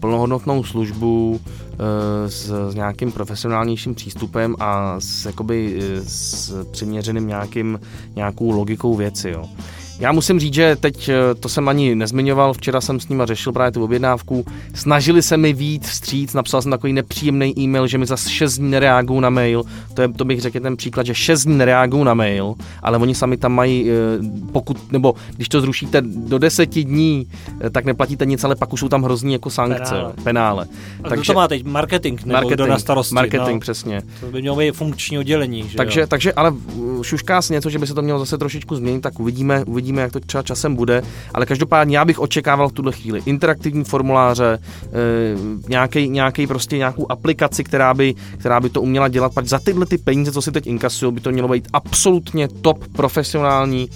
plnohodnotnou 0.00 0.64
službu 0.64 1.30
uh, 1.30 1.38
s, 2.26 2.70
s 2.70 2.74
nějakým 2.74 3.12
profesionálnějším 3.12 3.94
přístupem 3.94 4.56
a 4.60 5.00
s, 5.00 5.26
jakoby, 5.26 5.80
s 6.06 6.52
přiměřeným 6.70 7.26
nějakým, 7.26 7.80
nějakou 8.16 8.50
logikou 8.50 8.96
věci, 8.96 9.30
jo. 9.30 9.48
Já 10.00 10.12
musím 10.12 10.40
říct, 10.40 10.54
že 10.54 10.76
teď 10.76 11.08
eh, 11.08 11.34
to 11.34 11.48
jsem 11.48 11.68
ani 11.68 11.94
nezmiňoval, 11.94 12.52
včera 12.52 12.80
jsem 12.80 13.00
s 13.00 13.08
nima 13.08 13.26
řešil 13.26 13.52
právě 13.52 13.72
tu 13.72 13.84
objednávku. 13.84 14.44
Snažili 14.74 15.22
se 15.22 15.36
mi 15.36 15.52
vít 15.52 15.86
vstříc, 15.86 16.34
napsal 16.34 16.62
jsem 16.62 16.70
takový 16.70 16.92
nepříjemný 16.92 17.58
e-mail, 17.58 17.86
že 17.86 17.98
mi 17.98 18.06
za 18.06 18.16
6 18.16 18.58
dní 18.58 18.70
nereagují 18.70 19.20
na 19.20 19.30
mail. 19.30 19.62
To, 19.94 20.02
je, 20.02 20.08
to 20.08 20.24
bych 20.24 20.40
řekl 20.40 20.60
ten 20.60 20.76
příklad, 20.76 21.06
že 21.06 21.14
6 21.14 21.44
dní 21.44 21.58
nereagují 21.58 22.04
na 22.04 22.14
mail, 22.14 22.54
ale 22.82 22.98
oni 22.98 23.14
sami 23.14 23.36
tam 23.36 23.52
mají, 23.52 23.90
eh, 23.90 23.94
pokud, 24.52 24.92
nebo 24.92 25.14
když 25.36 25.48
to 25.48 25.60
zrušíte 25.60 26.02
do 26.06 26.38
10 26.38 26.84
dní, 26.84 27.26
eh, 27.60 27.70
tak 27.70 27.84
neplatíte 27.84 28.26
nic, 28.26 28.44
ale 28.44 28.56
pak 28.56 28.72
už 28.72 28.80
jsou 28.80 28.88
tam 28.88 29.02
hrozný 29.02 29.32
jako 29.32 29.50
sankce, 29.50 29.94
penále. 29.94 30.14
penále. 30.24 30.66
A 31.04 31.08
takže, 31.08 31.32
to 31.32 31.34
má 31.34 31.48
teď? 31.48 31.64
Marketing 31.64 32.20
nebo 32.20 32.32
marketing, 32.32 32.54
kdo 32.54 32.66
na 32.66 32.78
starosti? 32.78 33.14
Marketing, 33.14 33.54
no, 33.54 33.60
přesně. 33.60 34.02
To 34.20 34.26
by 34.26 34.40
mělo 34.40 34.56
být 34.56 34.72
funkční 34.72 35.18
oddělení. 35.18 35.68
Že 35.68 35.76
takže, 35.76 36.00
jo? 36.00 36.06
takže, 36.06 36.32
ale 36.32 36.52
šušká 37.02 37.42
si 37.42 37.52
něco, 37.52 37.70
že 37.70 37.78
by 37.78 37.86
se 37.86 37.94
to 37.94 38.02
mělo 38.02 38.18
zase 38.18 38.38
trošičku 38.38 38.76
změnit, 38.76 39.00
tak 39.00 39.20
uvidíme, 39.20 39.64
uvidíme 39.64 39.87
uvidíme, 39.88 40.02
jak 40.02 40.12
to 40.12 40.20
třeba 40.20 40.42
časem 40.42 40.74
bude, 40.74 41.02
ale 41.34 41.46
každopádně 41.46 41.98
já 41.98 42.04
bych 42.04 42.18
očekával 42.18 42.68
v 42.68 42.72
tuhle 42.72 42.92
chvíli 42.92 43.22
interaktivní 43.26 43.84
formuláře, 43.84 44.58
nějaký, 45.68 46.08
nějaký 46.08 46.46
prostě 46.46 46.78
nějakou 46.78 47.06
aplikaci, 47.08 47.64
která 47.64 47.94
by, 47.94 48.14
která 48.38 48.60
by 48.60 48.68
to 48.68 48.82
uměla 48.82 49.08
dělat, 49.08 49.34
pak 49.34 49.46
za 49.46 49.58
tyhle 49.58 49.86
ty 49.86 49.98
peníze, 49.98 50.32
co 50.32 50.42
si 50.42 50.52
teď 50.52 50.66
inkasují, 50.66 51.12
by 51.12 51.20
to 51.20 51.30
mělo 51.30 51.48
být 51.48 51.68
absolutně 51.72 52.48
top 52.48 52.84
profesionální. 52.92 53.88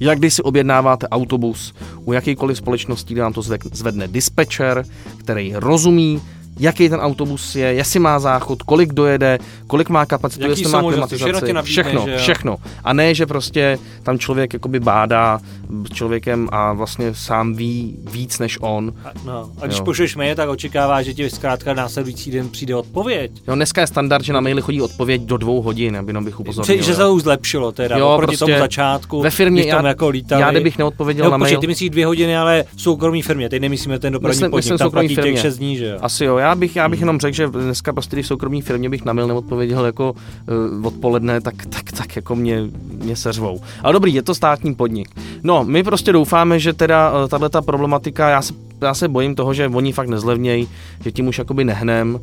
Jak 0.00 0.18
když 0.18 0.34
si 0.34 0.42
objednáváte 0.42 1.08
autobus 1.08 1.74
u 2.04 2.12
jakýkoliv 2.12 2.56
společnosti, 2.56 3.14
kde 3.14 3.22
nám 3.22 3.32
to 3.32 3.42
zvedne 3.72 4.08
dispečer, 4.08 4.84
který 5.18 5.52
rozumí 5.54 6.22
jaký 6.60 6.88
ten 6.88 7.00
autobus 7.00 7.56
je, 7.56 7.66
jestli 7.66 8.00
má 8.00 8.18
záchod, 8.18 8.62
kolik 8.62 8.92
dojede, 8.92 9.38
kolik 9.66 9.88
má 9.88 10.06
kapacitu, 10.06 10.42
Jaký 10.42 10.60
jestli 10.60 10.72
má 10.72 10.82
klimatizaci, 10.82 11.54
všechno, 11.62 12.06
všechno. 12.16 12.56
A 12.84 12.92
ne, 12.92 13.14
že 13.14 13.26
prostě 13.26 13.78
tam 14.02 14.18
člověk 14.18 14.52
jakoby 14.52 14.80
bádá 14.80 15.40
s 15.84 15.94
člověkem 15.94 16.48
a 16.52 16.72
vlastně 16.72 17.14
sám 17.14 17.54
ví 17.54 17.96
víc 18.12 18.38
než 18.38 18.58
on. 18.60 18.92
A, 19.04 19.10
no, 19.26 19.50
a 19.62 19.66
když 19.66 19.78
jo. 19.78 19.84
pošleš 19.84 20.16
mail, 20.16 20.34
tak 20.34 20.48
očekává, 20.48 21.02
že 21.02 21.14
ti 21.14 21.30
zkrátka 21.30 21.74
následující 21.74 22.30
den 22.30 22.48
přijde 22.48 22.74
odpověď. 22.74 23.32
Jo, 23.48 23.54
dneska 23.54 23.80
je 23.80 23.86
standard, 23.86 24.24
že 24.24 24.32
na 24.32 24.40
maily 24.40 24.62
chodí 24.62 24.82
odpověď 24.82 25.22
do 25.22 25.36
dvou 25.36 25.62
hodin, 25.62 25.96
aby 25.96 26.10
jenom 26.10 26.24
bych 26.24 26.40
upozornil. 26.40 26.76
Že, 26.76 26.82
že 26.82 26.94
se 26.94 27.00
to 27.00 27.14
už 27.14 27.22
zlepšilo 27.22 27.72
teda, 27.72 27.96
jo, 27.96 28.08
oproti 28.08 28.36
prostě 28.36 28.52
tomu 28.52 28.58
začátku, 28.58 29.22
ve 29.22 29.30
firmě 29.30 29.62
já, 29.62 29.86
jako 29.86 30.08
lítali. 30.08 30.42
Já 30.42 30.50
kdybych 30.50 30.78
neodpověděl 30.78 31.24
jo, 31.24 31.30
na 31.30 31.36
mail. 31.36 31.60
ty 31.60 31.66
myslíš 31.66 31.90
dvě 31.90 32.06
hodiny, 32.06 32.36
ale 32.36 32.64
v 32.76 32.82
soukromí 32.82 33.22
firmě, 33.22 33.48
teď 33.48 33.62
nemyslíme 33.62 33.98
ten 33.98 34.12
dopravní 34.12 34.30
myslím, 34.30 34.50
podnik, 34.50 34.64
myslím 34.64 34.78
tam 34.78 34.90
platí 34.90 35.14
firmě. 35.14 35.32
těch 35.32 35.40
6 35.40 35.58
dní, 35.58 35.76
že 35.76 35.86
jo? 35.86 35.98
Asi 36.00 36.24
jo, 36.24 36.36
já 36.36 36.49
bych, 36.54 36.76
já 36.76 36.88
bych 36.88 37.00
jenom 37.00 37.20
řekl, 37.20 37.36
že 37.36 37.48
dneska 37.48 37.92
prostě, 37.92 38.22
v 38.22 38.26
soukromí 38.26 38.62
firmě 38.62 38.90
bych 38.90 39.04
na 39.04 39.12
mail 39.12 39.28
neodpověděl 39.28 39.84
jako 39.84 40.12
uh, 40.12 40.86
odpoledne, 40.86 41.40
tak, 41.40 41.66
tak, 41.66 41.92
tak 41.92 42.16
jako 42.16 42.36
mě, 42.36 42.62
mě 43.04 43.16
seřvou. 43.16 43.60
Ale 43.82 43.92
dobrý, 43.92 44.14
je 44.14 44.22
to 44.22 44.34
státní 44.34 44.74
podnik. 44.74 45.08
No, 45.42 45.64
my 45.64 45.82
prostě 45.82 46.12
doufáme, 46.12 46.58
že 46.58 46.72
teda 46.72 47.12
uh, 47.12 47.28
tahle 47.28 47.48
ta 47.48 47.62
problematika, 47.62 48.28
já 48.28 48.42
se, 48.42 48.54
já 48.80 48.94
se 48.94 49.08
bojím 49.08 49.34
toho, 49.34 49.54
že 49.54 49.68
oni 49.68 49.92
fakt 49.92 50.08
nezlevnějí, 50.08 50.68
že 51.04 51.12
tím 51.12 51.28
už 51.28 51.38
jakoby 51.38 51.64
nehnem 51.64 52.20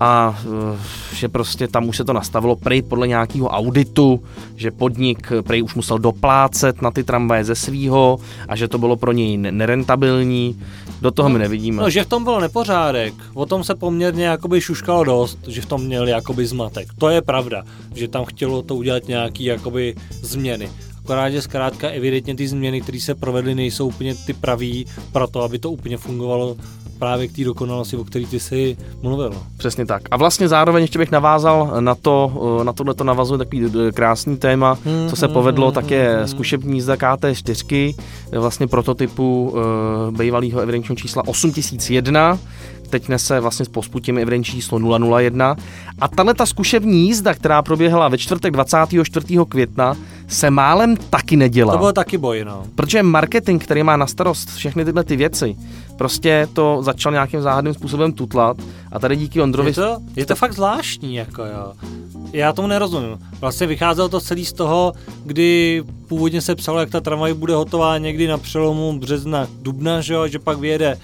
a 0.00 0.38
eh, 0.44 0.78
že 1.14 1.28
prostě 1.28 1.68
tam 1.68 1.88
už 1.88 1.96
se 1.96 2.04
to 2.04 2.12
nastavilo 2.12 2.56
prej 2.56 2.82
podle 2.82 3.08
nějakého 3.08 3.48
auditu, 3.48 4.22
že 4.56 4.70
podnik 4.70 5.32
prej 5.42 5.62
už 5.62 5.74
musel 5.74 5.98
doplácet 5.98 6.82
na 6.82 6.90
ty 6.90 7.04
tramvaje 7.04 7.44
ze 7.44 7.54
svýho 7.54 8.18
a 8.48 8.56
že 8.56 8.68
to 8.68 8.78
bylo 8.78 8.96
pro 8.96 9.12
něj 9.12 9.36
nerentabilní. 9.36 10.60
Do 11.02 11.10
toho 11.10 11.28
no, 11.28 11.32
my 11.32 11.38
nevidíme. 11.38 11.82
No, 11.82 11.90
že 11.90 12.04
v 12.04 12.08
tom 12.08 12.24
byl 12.24 12.40
nepořádek. 12.40 13.14
O 13.34 13.46
tom 13.46 13.64
se 13.64 13.74
poměrně 13.74 14.24
jakoby 14.24 14.60
šuškalo 14.60 15.04
dost, 15.04 15.38
že 15.46 15.60
v 15.60 15.66
tom 15.66 15.84
měli 15.84 16.10
jakoby 16.10 16.46
zmatek. 16.46 16.88
To 16.98 17.08
je 17.08 17.22
pravda, 17.22 17.62
že 17.94 18.08
tam 18.08 18.24
chtělo 18.24 18.62
to 18.62 18.76
udělat 18.76 19.08
nějaký 19.08 19.44
jakoby 19.44 19.94
změny. 20.22 20.70
Akorát, 20.98 21.30
že 21.30 21.42
zkrátka 21.42 21.88
evidentně 21.88 22.34
ty 22.34 22.48
změny, 22.48 22.80
které 22.80 23.00
se 23.00 23.14
provedly, 23.14 23.54
nejsou 23.54 23.88
úplně 23.88 24.14
ty 24.14 24.32
pravý 24.32 24.86
pro 25.12 25.26
to, 25.26 25.42
aby 25.42 25.58
to 25.58 25.70
úplně 25.70 25.96
fungovalo 25.96 26.56
právě 26.98 27.28
k 27.28 27.32
té 27.32 27.44
dokonalosti, 27.44 27.96
o 27.96 28.04
který 28.04 28.26
ty 28.26 28.40
jsi 28.40 28.76
mluvil. 29.02 29.32
Přesně 29.56 29.86
tak. 29.86 30.02
A 30.10 30.16
vlastně 30.16 30.48
zároveň 30.48 30.82
ještě 30.82 30.98
bych 30.98 31.10
navázal 31.10 31.76
na 31.80 31.94
to, 31.94 32.32
na 32.62 32.72
tohle 32.72 32.94
to 32.94 33.04
navazuje 33.04 33.38
takový 33.38 33.70
krásný 33.94 34.36
téma, 34.36 34.78
co 35.10 35.16
se 35.16 35.28
povedlo, 35.28 35.72
tak 35.72 35.90
je 35.90 36.22
zkušební 36.24 36.74
jízda 36.74 36.94
KT4, 36.94 37.94
vlastně 38.32 38.66
prototypu 38.66 39.54
bývalého 40.10 40.60
evidenčního 40.60 40.96
čísla 40.96 41.22
8001, 41.26 42.38
teď 42.88 43.08
nese 43.08 43.40
vlastně 43.40 43.64
s 43.64 43.68
posputím 43.68 44.18
evidenční 44.18 44.60
číslo 44.60 44.98
001. 45.18 45.56
A 46.00 46.08
tahle 46.08 46.34
ta 46.34 46.46
zkušební 46.46 47.06
jízda, 47.06 47.34
která 47.34 47.62
proběhla 47.62 48.08
ve 48.08 48.18
čtvrtek 48.18 48.52
24. 48.52 49.26
května, 49.48 49.96
se 50.28 50.50
málem 50.50 50.96
taky 50.96 51.36
nedělá. 51.36 51.72
To 51.72 51.78
bylo 51.78 51.92
taky 51.92 52.18
boj, 52.18 52.44
no. 52.44 52.62
Protože 52.74 53.02
marketing, 53.02 53.62
který 53.62 53.82
má 53.82 53.96
na 53.96 54.06
starost 54.06 54.50
všechny 54.54 54.84
tyhle 54.84 55.04
ty 55.04 55.16
věci, 55.16 55.56
prostě 55.98 56.48
to 56.52 56.78
začal 56.82 57.12
nějakým 57.12 57.42
záhadným 57.42 57.74
způsobem 57.74 58.12
tutlat 58.12 58.56
a 58.92 58.98
tady 58.98 59.16
díky 59.16 59.40
Ondrovi... 59.40 59.70
Je 59.70 59.74
to, 59.74 59.98
je 60.16 60.26
to 60.26 60.34
fakt 60.34 60.52
zvláštní, 60.52 61.14
jako 61.14 61.44
jo. 61.44 61.72
Já 62.32 62.52
tomu 62.52 62.68
nerozumím. 62.68 63.18
Vlastně 63.40 63.66
vycházelo 63.66 64.08
to 64.08 64.20
celý 64.20 64.44
z 64.44 64.52
toho, 64.52 64.92
kdy 65.24 65.82
původně 66.08 66.40
se 66.40 66.54
psalo, 66.54 66.80
jak 66.80 66.90
ta 66.90 67.00
tramvaj 67.00 67.34
bude 67.34 67.54
hotová 67.54 67.98
někdy 67.98 68.26
na 68.26 68.38
přelomu 68.38 68.98
března, 68.98 69.46
dubna, 69.62 70.00
že, 70.00 70.14
jo, 70.14 70.28
že 70.28 70.38
pak 70.38 70.58
vyjede 70.58 70.98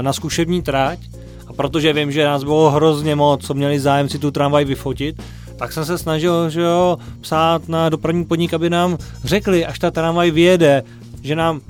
na 0.00 0.12
zkušební 0.12 0.62
trať. 0.62 0.98
A 1.46 1.52
protože 1.52 1.92
vím, 1.92 2.12
že 2.12 2.24
nás 2.24 2.44
bylo 2.44 2.70
hrozně 2.70 3.16
moc, 3.16 3.46
co 3.46 3.54
měli 3.54 3.80
zájem 3.80 4.08
si 4.08 4.18
tu 4.18 4.30
tramvaj 4.30 4.64
vyfotit, 4.64 5.22
tak 5.56 5.72
jsem 5.72 5.84
se 5.84 5.98
snažil 5.98 6.50
že 6.50 6.60
jo, 6.60 6.98
psát 7.20 7.68
na 7.68 7.88
dopravní 7.88 8.24
podnik, 8.24 8.54
aby 8.54 8.70
nám 8.70 8.98
řekli, 9.24 9.66
až 9.66 9.78
ta 9.78 9.90
tramvaj 9.90 10.30
vyjede, 10.30 10.82
že 11.22 11.36
nám 11.36 11.60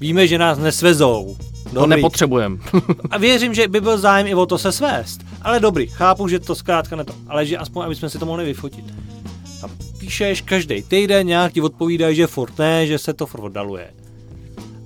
víme, 0.00 0.26
že 0.26 0.38
nás 0.38 0.58
nesvezou. 0.58 1.36
Dobrý. 1.64 1.80
To 1.80 1.86
nepotřebujeme. 1.86 2.56
a 3.10 3.18
věřím, 3.18 3.54
že 3.54 3.68
by 3.68 3.80
byl 3.80 3.98
zájem 3.98 4.26
i 4.26 4.34
o 4.34 4.46
to 4.46 4.58
se 4.58 4.72
svést. 4.72 5.20
Ale 5.42 5.60
dobrý, 5.60 5.86
chápu, 5.86 6.28
že 6.28 6.38
to 6.38 6.54
zkrátka 6.54 6.96
ne 6.96 7.04
to, 7.04 7.12
ale 7.28 7.46
že 7.46 7.58
aspoň, 7.58 7.84
aby 7.84 7.94
jsme 7.94 8.10
si 8.10 8.18
to 8.18 8.26
mohli 8.26 8.44
vyfotit. 8.44 8.84
A 9.62 9.66
píšeš 9.98 10.40
každý 10.40 10.82
týden, 10.82 11.26
nějak 11.26 11.52
ti 11.52 11.60
odpovídají, 11.60 12.16
že 12.16 12.26
furt 12.26 12.58
ne, 12.58 12.86
že 12.86 12.98
se 12.98 13.14
to 13.14 13.26
furt 13.26 13.40
oddaluje. 13.40 13.90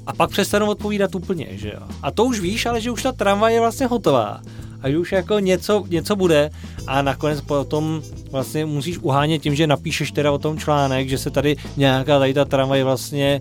A 0.07 0.13
pak 0.13 0.31
přestanou 0.31 0.67
odpovídat 0.67 1.15
úplně, 1.15 1.47
že 1.51 1.69
jo. 1.69 1.83
A 2.03 2.11
to 2.11 2.25
už 2.25 2.41
víš, 2.41 2.67
ale 2.67 2.81
že 2.81 2.91
už 2.91 3.03
ta 3.03 3.13
tramvaj 3.13 3.55
je 3.55 3.61
vlastně 3.61 3.87
hotová. 3.87 4.41
A 4.83 4.91
že 4.91 4.99
už 4.99 5.13
jako 5.13 5.39
něco, 5.39 5.85
něco 5.89 6.17
bude 6.17 6.51
a 6.87 7.03
nakonec 7.03 7.41
potom 7.41 8.03
vlastně 8.31 8.67
musíš 8.67 8.99
uhánět 8.99 9.43
tím, 9.43 9.55
že 9.55 9.67
napíšeš 9.67 10.13
teda 10.13 10.33
o 10.33 10.39
tom 10.39 10.59
článek, 10.59 11.09
že 11.09 11.19
se 11.19 11.31
tady 11.31 11.57
nějaká 11.77 12.19
tady 12.19 12.35
ta 12.35 12.45
tramvaj 12.45 12.83
vlastně 12.83 13.41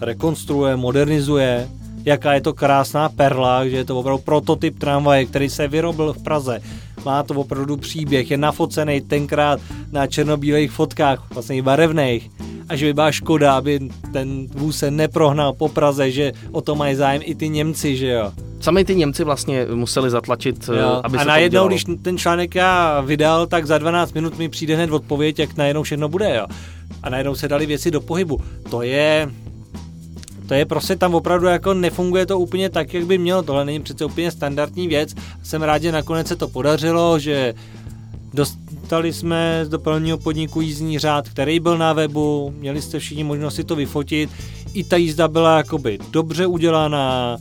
rekonstruuje, 0.00 0.76
modernizuje, 0.76 1.68
jaká 2.04 2.34
je 2.34 2.40
to 2.40 2.52
krásná 2.52 3.08
perla, 3.08 3.68
že 3.68 3.76
je 3.76 3.84
to 3.84 3.98
opravdu 3.98 4.22
prototyp 4.22 4.78
tramvaje, 4.78 5.24
který 5.24 5.50
se 5.50 5.68
vyrobil 5.68 6.12
v 6.12 6.22
Praze. 6.22 6.60
Má 7.04 7.22
to 7.22 7.34
opravdu 7.34 7.76
příběh, 7.76 8.30
je 8.30 8.36
nafocený 8.36 9.00
tenkrát 9.00 9.60
na 9.92 10.06
černobílých 10.06 10.70
fotkách, 10.70 11.30
vlastně 11.30 11.56
i 11.56 11.62
barevných. 11.62 12.30
A 12.68 12.76
že 12.76 12.86
by 12.86 12.94
byla 12.94 13.12
škoda, 13.12 13.56
aby 13.56 13.80
ten 14.12 14.46
vůz 14.46 14.78
se 14.78 14.90
neprohnal 14.90 15.52
po 15.52 15.68
Praze, 15.68 16.10
že 16.10 16.32
o 16.52 16.60
to 16.60 16.74
mají 16.74 16.94
zájem 16.94 17.22
i 17.24 17.34
ty 17.34 17.48
Němci, 17.48 17.96
že 17.96 18.06
jo. 18.06 18.32
Sami 18.60 18.84
ty 18.84 18.94
Němci 18.94 19.24
vlastně 19.24 19.66
museli 19.74 20.10
zatlačit, 20.10 20.68
jo. 20.68 20.74
Eh, 20.98 21.00
aby 21.02 21.18
a 21.18 21.20
se 21.20 21.26
najednou, 21.26 21.68
když 21.68 21.84
ten 22.02 22.18
článek 22.18 22.54
já 22.54 23.00
vydal, 23.00 23.46
tak 23.46 23.66
za 23.66 23.78
12 23.78 24.12
minut 24.12 24.38
mi 24.38 24.48
přijde 24.48 24.76
hned 24.76 24.90
odpověď, 24.90 25.38
jak 25.38 25.56
najednou 25.56 25.82
všechno 25.82 26.08
bude, 26.08 26.36
jo. 26.36 26.46
A 27.02 27.10
najednou 27.10 27.34
se 27.34 27.48
dali 27.48 27.66
věci 27.66 27.90
do 27.90 28.00
pohybu. 28.00 28.40
To 28.70 28.82
je, 28.82 29.30
to 30.48 30.54
je 30.54 30.64
prostě 30.64 30.96
tam 30.96 31.14
opravdu 31.14 31.46
jako 31.46 31.74
nefunguje 31.74 32.26
to 32.26 32.38
úplně 32.38 32.70
tak, 32.70 32.94
jak 32.94 33.06
by 33.06 33.18
mělo. 33.18 33.42
Tohle 33.42 33.64
není 33.64 33.80
přece 33.80 34.04
úplně 34.04 34.30
standardní 34.30 34.88
věc. 34.88 35.14
Jsem 35.42 35.62
rád, 35.62 35.82
že 35.82 35.92
nakonec 35.92 36.26
se 36.26 36.36
to 36.36 36.48
podařilo, 36.48 37.18
že 37.18 37.54
dostali 38.88 39.12
jsme 39.12 39.60
z 39.64 39.68
dopravního 39.68 40.18
podniku 40.18 40.60
jízdní 40.60 40.98
řád, 40.98 41.28
který 41.28 41.60
byl 41.60 41.78
na 41.78 41.92
webu, 41.92 42.54
měli 42.58 42.82
jste 42.82 42.98
všichni 42.98 43.24
možnost 43.24 43.54
si 43.54 43.64
to 43.64 43.76
vyfotit. 43.76 44.30
I 44.74 44.84
ta 44.84 44.96
jízda 44.96 45.28
byla 45.28 45.56
jakoby 45.56 45.98
dobře 46.10 46.46
udělaná, 46.46 47.36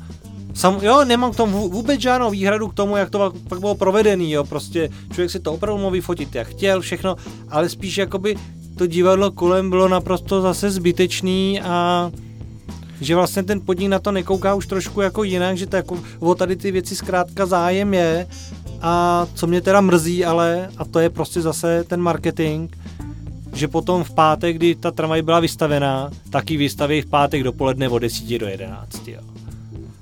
Sam, 0.54 0.80
jo, 0.82 1.06
nemám 1.06 1.32
k 1.32 1.36
tomu 1.36 1.70
vůbec 1.70 2.02
žádnou 2.02 2.32
výhradu 2.32 2.68
k 2.68 2.74
tomu, 2.74 2.98
jak 2.98 3.10
to 3.10 3.34
pak 3.50 3.60
bylo 3.60 3.76
provedený, 3.76 4.32
jo, 4.32 4.44
prostě 4.44 4.90
člověk 5.12 5.32
si 5.32 5.40
to 5.40 5.54
opravdu 5.54 5.82
mohl 5.82 5.92
vyfotit, 5.92 6.36
jak 6.36 6.48
chtěl, 6.48 6.82
všechno, 6.82 7.16
ale 7.50 7.70
spíš 7.70 7.98
jakoby 7.98 8.36
to 8.78 8.88
divadlo 8.88 9.32
kolem 9.32 9.70
bylo 9.70 9.88
naprosto 9.88 10.42
zase 10.42 10.72
zbytečný 10.72 11.62
a 11.62 12.12
že 13.02 13.16
vlastně 13.16 13.44
ten 13.44 13.62
podnik 13.62 13.90
na 13.90 14.00
to 14.00 14.12
nekouká 14.12 14.54
už 14.54 14.68
trošku 14.68 15.02
jako 15.02 15.24
jinak, 15.24 15.58
že 15.58 15.68
to 15.68 15.76
jako 15.76 16.00
o 16.20 16.36
tady 16.36 16.56
ty 16.56 16.72
věci 16.72 16.96
zkrátka 16.96 17.46
zájem 17.46 17.94
je 17.94 18.28
a 18.82 19.28
co 19.34 19.48
mě 19.48 19.62
teda 19.62 19.82
mrzí, 19.82 20.26
ale 20.26 20.70
a 20.78 20.86
to 20.86 21.00
je 21.00 21.10
prostě 21.10 21.42
zase 21.42 21.84
ten 21.84 22.02
marketing, 22.02 22.76
že 23.54 23.68
potom 23.68 24.04
v 24.04 24.14
pátek, 24.14 24.56
kdy 24.56 24.76
ta 24.76 24.92
tramvaj 24.92 25.22
byla 25.22 25.40
vystavená, 25.40 26.10
tak 26.30 26.52
ji 26.52 26.58
vystaví 26.58 27.02
v 27.02 27.06
pátek 27.06 27.44
dopoledne 27.44 27.90
od 27.90 28.00
10 28.00 28.38
do 28.38 28.48
11. 28.48 29.08
Jo. 29.08 29.22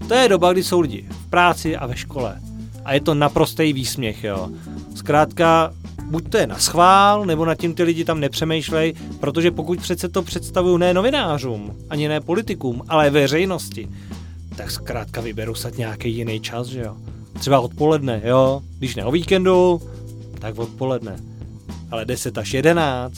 To 0.08 0.14
je 0.14 0.30
doba, 0.30 0.54
kdy 0.54 0.64
jsou 0.64 0.80
lidi 0.80 1.06
v 1.10 1.30
práci 1.30 1.78
a 1.78 1.86
ve 1.86 1.98
škole. 1.98 2.40
A 2.86 2.94
je 2.94 3.02
to 3.02 3.14
naprostý 3.14 3.74
výsměch, 3.74 4.24
jo. 4.24 4.50
Zkrátka, 4.96 5.74
buď 6.04 6.30
to 6.30 6.38
je 6.38 6.48
na 6.48 6.58
schvál, 6.58 7.26
nebo 7.26 7.46
nad 7.46 7.56
tím 7.56 7.74
ty 7.74 7.84
lidi 7.84 8.06
tam 8.06 8.20
nepřemýšlej, 8.20 8.94
protože 9.20 9.52
pokud 9.52 9.80
přece 9.80 10.10
to 10.10 10.22
představují 10.22 10.80
ne 10.80 10.94
novinářům, 10.94 11.76
ani 11.90 12.08
ne 12.08 12.22
politikům, 12.22 12.82
ale 12.88 13.10
veřejnosti, 13.10 13.90
tak 14.56 14.72
zkrátka 14.72 15.22
vyberu 15.22 15.56
se 15.56 15.72
nějaký 15.78 16.16
jiný 16.16 16.40
čas, 16.40 16.68
že 16.68 16.80
jo. 16.82 16.96
Třeba 17.40 17.60
odpoledne, 17.60 18.22
jo. 18.26 18.62
Když 18.78 18.96
ne 18.96 19.06
o 19.06 19.12
víkendu, 19.12 19.82
tak 20.40 20.58
odpoledne. 20.58 21.16
Ale 21.92 22.06
10 22.06 22.38
až 22.38 22.54
11, 22.54 23.14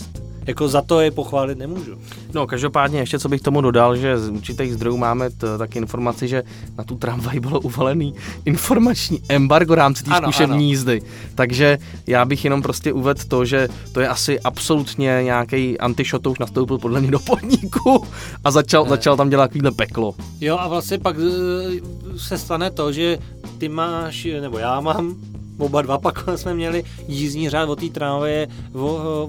jako 0.47 0.67
za 0.67 0.81
to 0.81 0.99
je 0.99 1.11
pochválit 1.11 1.57
nemůžu. 1.57 1.97
No, 2.33 2.47
každopádně 2.47 2.99
ještě, 2.99 3.19
co 3.19 3.29
bych 3.29 3.41
tomu 3.41 3.61
dodal, 3.61 3.95
že 3.95 4.17
z 4.17 4.29
určitých 4.29 4.73
zdrojů 4.73 4.97
máme 4.97 5.29
t, 5.29 5.57
tak 5.57 5.75
informaci, 5.75 6.27
že 6.27 6.43
na 6.77 6.83
tu 6.83 6.95
tramvaj 6.95 7.39
bylo 7.39 7.59
uvalený 7.59 8.13
informační 8.45 9.21
embargo 9.29 9.73
v 9.73 9.77
rámci 9.77 10.03
té 10.03 10.11
zkušební 10.21 10.69
jízdy. 10.69 11.01
Takže 11.35 11.77
já 12.07 12.25
bych 12.25 12.43
jenom 12.43 12.61
prostě 12.61 12.93
uvedl 12.93 13.21
to, 13.27 13.45
že 13.45 13.67
to 13.91 13.99
je 14.01 14.07
asi 14.07 14.39
absolutně 14.39 15.19
nějaký 15.23 15.79
antišot, 15.79 16.27
už 16.27 16.39
nastoupil 16.39 16.77
podle 16.77 17.01
mě 17.01 17.11
do 17.11 17.19
podniku 17.19 18.07
a 18.43 18.51
začal, 18.51 18.89
začal 18.89 19.17
tam 19.17 19.29
dělat 19.29 19.47
takovýhle 19.47 19.71
peklo. 19.71 20.15
Jo 20.41 20.57
a 20.59 20.67
vlastně 20.67 20.97
pak 20.97 21.15
e, 21.19 22.19
se 22.19 22.37
stane 22.37 22.71
to, 22.71 22.91
že 22.91 23.17
ty 23.57 23.69
máš, 23.69 24.27
nebo 24.41 24.57
já 24.57 24.79
mám 24.79 25.15
oba 25.57 25.81
dva 25.81 25.97
pak 25.97 26.23
jsme 26.35 26.53
měli 26.53 26.83
jízdní 27.07 27.49
řád 27.49 27.69
od 27.69 27.79
té 27.79 27.89
tramvaje 27.89 28.47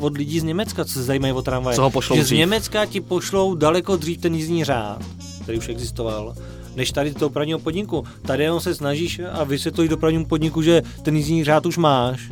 od 0.00 0.16
lidí 0.16 0.40
z 0.40 0.44
Německa, 0.44 0.84
co 0.84 0.92
se 0.92 1.02
zajímají 1.02 1.32
o 1.32 1.42
tramvaje. 1.42 1.76
Co 1.76 1.82
ho 1.82 1.90
pošlou 1.90 2.16
že 2.16 2.22
dřív. 2.22 2.36
z 2.36 2.38
Německa 2.38 2.86
ti 2.86 3.00
pošlou 3.00 3.54
daleko 3.54 3.96
dřív 3.96 4.20
ten 4.20 4.34
jízdní 4.34 4.64
řád, 4.64 5.02
který 5.42 5.58
už 5.58 5.68
existoval, 5.68 6.34
než 6.76 6.92
tady 6.92 7.10
do 7.10 7.20
dopravního 7.20 7.58
podniku. 7.58 8.04
Tady 8.22 8.42
jenom 8.42 8.60
se 8.60 8.74
snažíš 8.74 9.20
a 9.32 9.44
vysvětlíš 9.44 9.88
dopravnímu 9.88 10.24
podniku, 10.24 10.62
že 10.62 10.82
ten 11.02 11.16
jízdní 11.16 11.44
řád 11.44 11.66
už 11.66 11.76
máš 11.76 12.30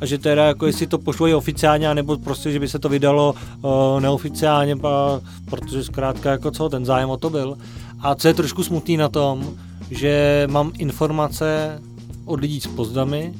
a 0.00 0.06
že 0.06 0.18
teda 0.18 0.44
jako 0.44 0.66
jestli 0.66 0.86
to 0.86 0.98
pošlo 0.98 1.38
oficiálně, 1.38 1.94
nebo 1.94 2.16
prostě, 2.16 2.52
že 2.52 2.60
by 2.60 2.68
se 2.68 2.78
to 2.78 2.88
vydalo 2.88 3.34
uh, 3.62 4.00
neoficiálně, 4.00 4.76
pa, 4.76 5.20
protože 5.50 5.84
zkrátka 5.84 6.30
jako 6.30 6.50
co, 6.50 6.68
ten 6.68 6.84
zájem 6.84 7.10
o 7.10 7.16
to 7.16 7.30
byl. 7.30 7.58
A 8.00 8.14
co 8.14 8.28
je 8.28 8.34
trošku 8.34 8.62
smutný 8.62 8.96
na 8.96 9.08
tom, 9.08 9.54
že 9.90 10.44
mám 10.50 10.72
informace 10.78 11.80
od 12.24 12.40
lidí 12.40 12.60
s 12.60 12.66
pozdami, 12.66 13.34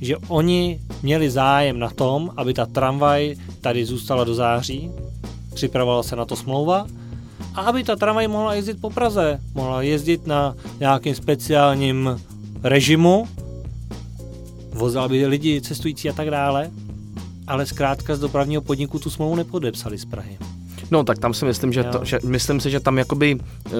že 0.00 0.16
oni 0.28 0.80
měli 1.02 1.30
zájem 1.30 1.78
na 1.78 1.90
tom, 1.90 2.30
aby 2.36 2.54
ta 2.54 2.66
tramvaj 2.66 3.36
tady 3.60 3.84
zůstala 3.84 4.24
do 4.24 4.34
září, 4.34 4.90
připravovala 5.54 6.02
se 6.02 6.16
na 6.16 6.24
to 6.24 6.36
smlouva, 6.36 6.86
a 7.54 7.60
aby 7.60 7.84
ta 7.84 7.96
tramvaj 7.96 8.28
mohla 8.28 8.54
jezdit 8.54 8.80
po 8.80 8.90
Praze, 8.90 9.40
mohla 9.54 9.82
jezdit 9.82 10.26
na 10.26 10.54
nějakým 10.80 11.14
speciálním 11.14 12.20
režimu, 12.62 13.28
vozila 14.70 15.08
by 15.08 15.26
lidi 15.26 15.60
cestující 15.60 16.10
a 16.10 16.12
tak 16.12 16.30
dále, 16.30 16.70
ale 17.46 17.66
zkrátka 17.66 18.16
z 18.16 18.20
dopravního 18.20 18.62
podniku 18.62 18.98
tu 18.98 19.10
smlouvu 19.10 19.36
nepodepsali 19.36 19.98
z 19.98 20.04
Prahy. 20.04 20.38
No 20.92 21.04
tak 21.04 21.18
tam 21.18 21.34
si 21.34 21.44
myslím, 21.44 21.72
že, 21.72 21.84
to, 21.84 22.04
že 22.04 22.18
myslím 22.24 22.60
si, 22.60 22.70
že 22.70 22.80
tam 22.80 22.98
jakoby, 22.98 23.38
eh, 23.66 23.70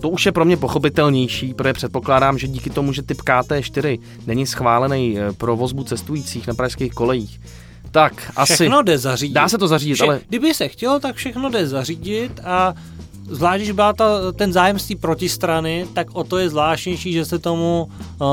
to 0.00 0.08
už 0.08 0.26
je 0.26 0.32
pro 0.32 0.44
mě 0.44 0.56
pochopitelnější, 0.56 1.54
protože 1.54 1.72
předpokládám, 1.72 2.38
že 2.38 2.48
díky 2.48 2.70
tomu, 2.70 2.92
že 2.92 3.02
typ 3.02 3.20
KT4 3.20 3.98
není 4.26 4.46
schválený 4.46 5.18
eh, 5.18 5.32
pro 5.32 5.56
vozbu 5.56 5.84
cestujících 5.84 6.46
na 6.46 6.54
pražských 6.54 6.92
kolejích, 6.92 7.40
tak 7.90 8.32
asi... 8.36 8.54
Všechno 8.54 8.82
jde 8.82 8.98
zařídit. 8.98 9.34
Dá 9.34 9.48
se 9.48 9.58
to 9.58 9.68
zařídit, 9.68 9.94
Vše, 9.94 10.04
ale... 10.04 10.20
Kdyby 10.28 10.54
se 10.54 10.68
chtělo, 10.68 11.00
tak 11.00 11.16
všechno 11.16 11.50
jde 11.50 11.66
zařídit 11.66 12.40
a 12.44 12.74
zvlášť, 13.30 13.58
když 13.58 13.70
byla 13.70 13.92
ta, 13.92 14.32
ten 14.32 14.52
zájem 14.52 14.78
z 14.78 14.88
té 14.88 14.94
protistrany, 14.96 15.86
tak 15.94 16.06
o 16.12 16.24
to 16.24 16.38
je 16.38 16.48
zvláštnější, 16.48 17.12
že 17.12 17.24
se 17.24 17.38
tomu 17.38 17.88
uh, 18.20 18.26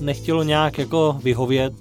nechtělo 0.00 0.42
nějak 0.42 0.78
jako 0.78 1.20
vyhovět 1.22 1.72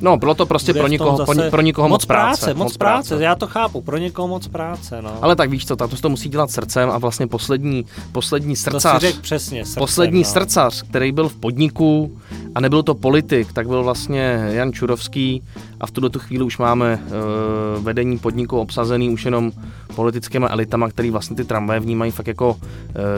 No, 0.00 0.16
bylo 0.16 0.34
to 0.34 0.46
prostě 0.46 0.74
pro 0.74 0.88
někoho, 0.88 1.16
zase 1.16 1.50
pro 1.50 1.60
někoho 1.60 1.88
moc, 1.88 2.04
práce, 2.04 2.40
práce. 2.40 2.54
Moc 2.54 2.76
práce, 2.76 3.08
práce, 3.08 3.24
já 3.24 3.34
to 3.34 3.46
chápu, 3.46 3.80
pro 3.80 3.96
někoho 3.96 4.28
moc 4.28 4.48
práce. 4.48 5.02
No. 5.02 5.18
Ale 5.22 5.36
tak 5.36 5.50
víš 5.50 5.66
co, 5.66 5.76
to, 5.76 5.88
to 5.88 6.08
musí 6.08 6.28
dělat 6.28 6.50
srdcem 6.50 6.90
a 6.90 6.98
vlastně 6.98 7.26
poslední, 7.26 7.86
poslední 8.12 8.56
srdcař. 8.56 9.00
To 9.00 9.06
si 9.06 9.12
přesně, 9.20 9.64
srdcem, 9.64 9.80
poslední 9.80 10.20
no. 10.20 10.24
srdcař, 10.24 10.82
který 10.82 11.12
byl 11.12 11.28
v 11.28 11.36
podniku 11.36 12.18
a 12.54 12.60
nebyl 12.60 12.82
to 12.82 12.94
politik, 12.94 13.52
tak 13.52 13.68
byl 13.68 13.82
vlastně 13.82 14.46
Jan 14.50 14.72
Čurovský 14.72 15.42
a 15.80 15.86
v 15.86 15.90
tuto 15.90 16.08
tu 16.08 16.18
chvíli 16.18 16.44
už 16.44 16.58
máme 16.58 16.98
uh, 17.06 17.84
vedení 17.84 18.18
podniku 18.18 18.60
obsazený 18.60 19.10
už 19.10 19.24
jenom 19.24 19.52
politickými 19.94 20.46
elitama, 20.46 20.88
který 20.88 21.10
vlastně 21.10 21.36
ty 21.36 21.44
tramvaje 21.44 21.80
vnímají 21.80 22.10
fakt 22.10 22.26
jako 22.26 22.50
uh, 22.50 22.58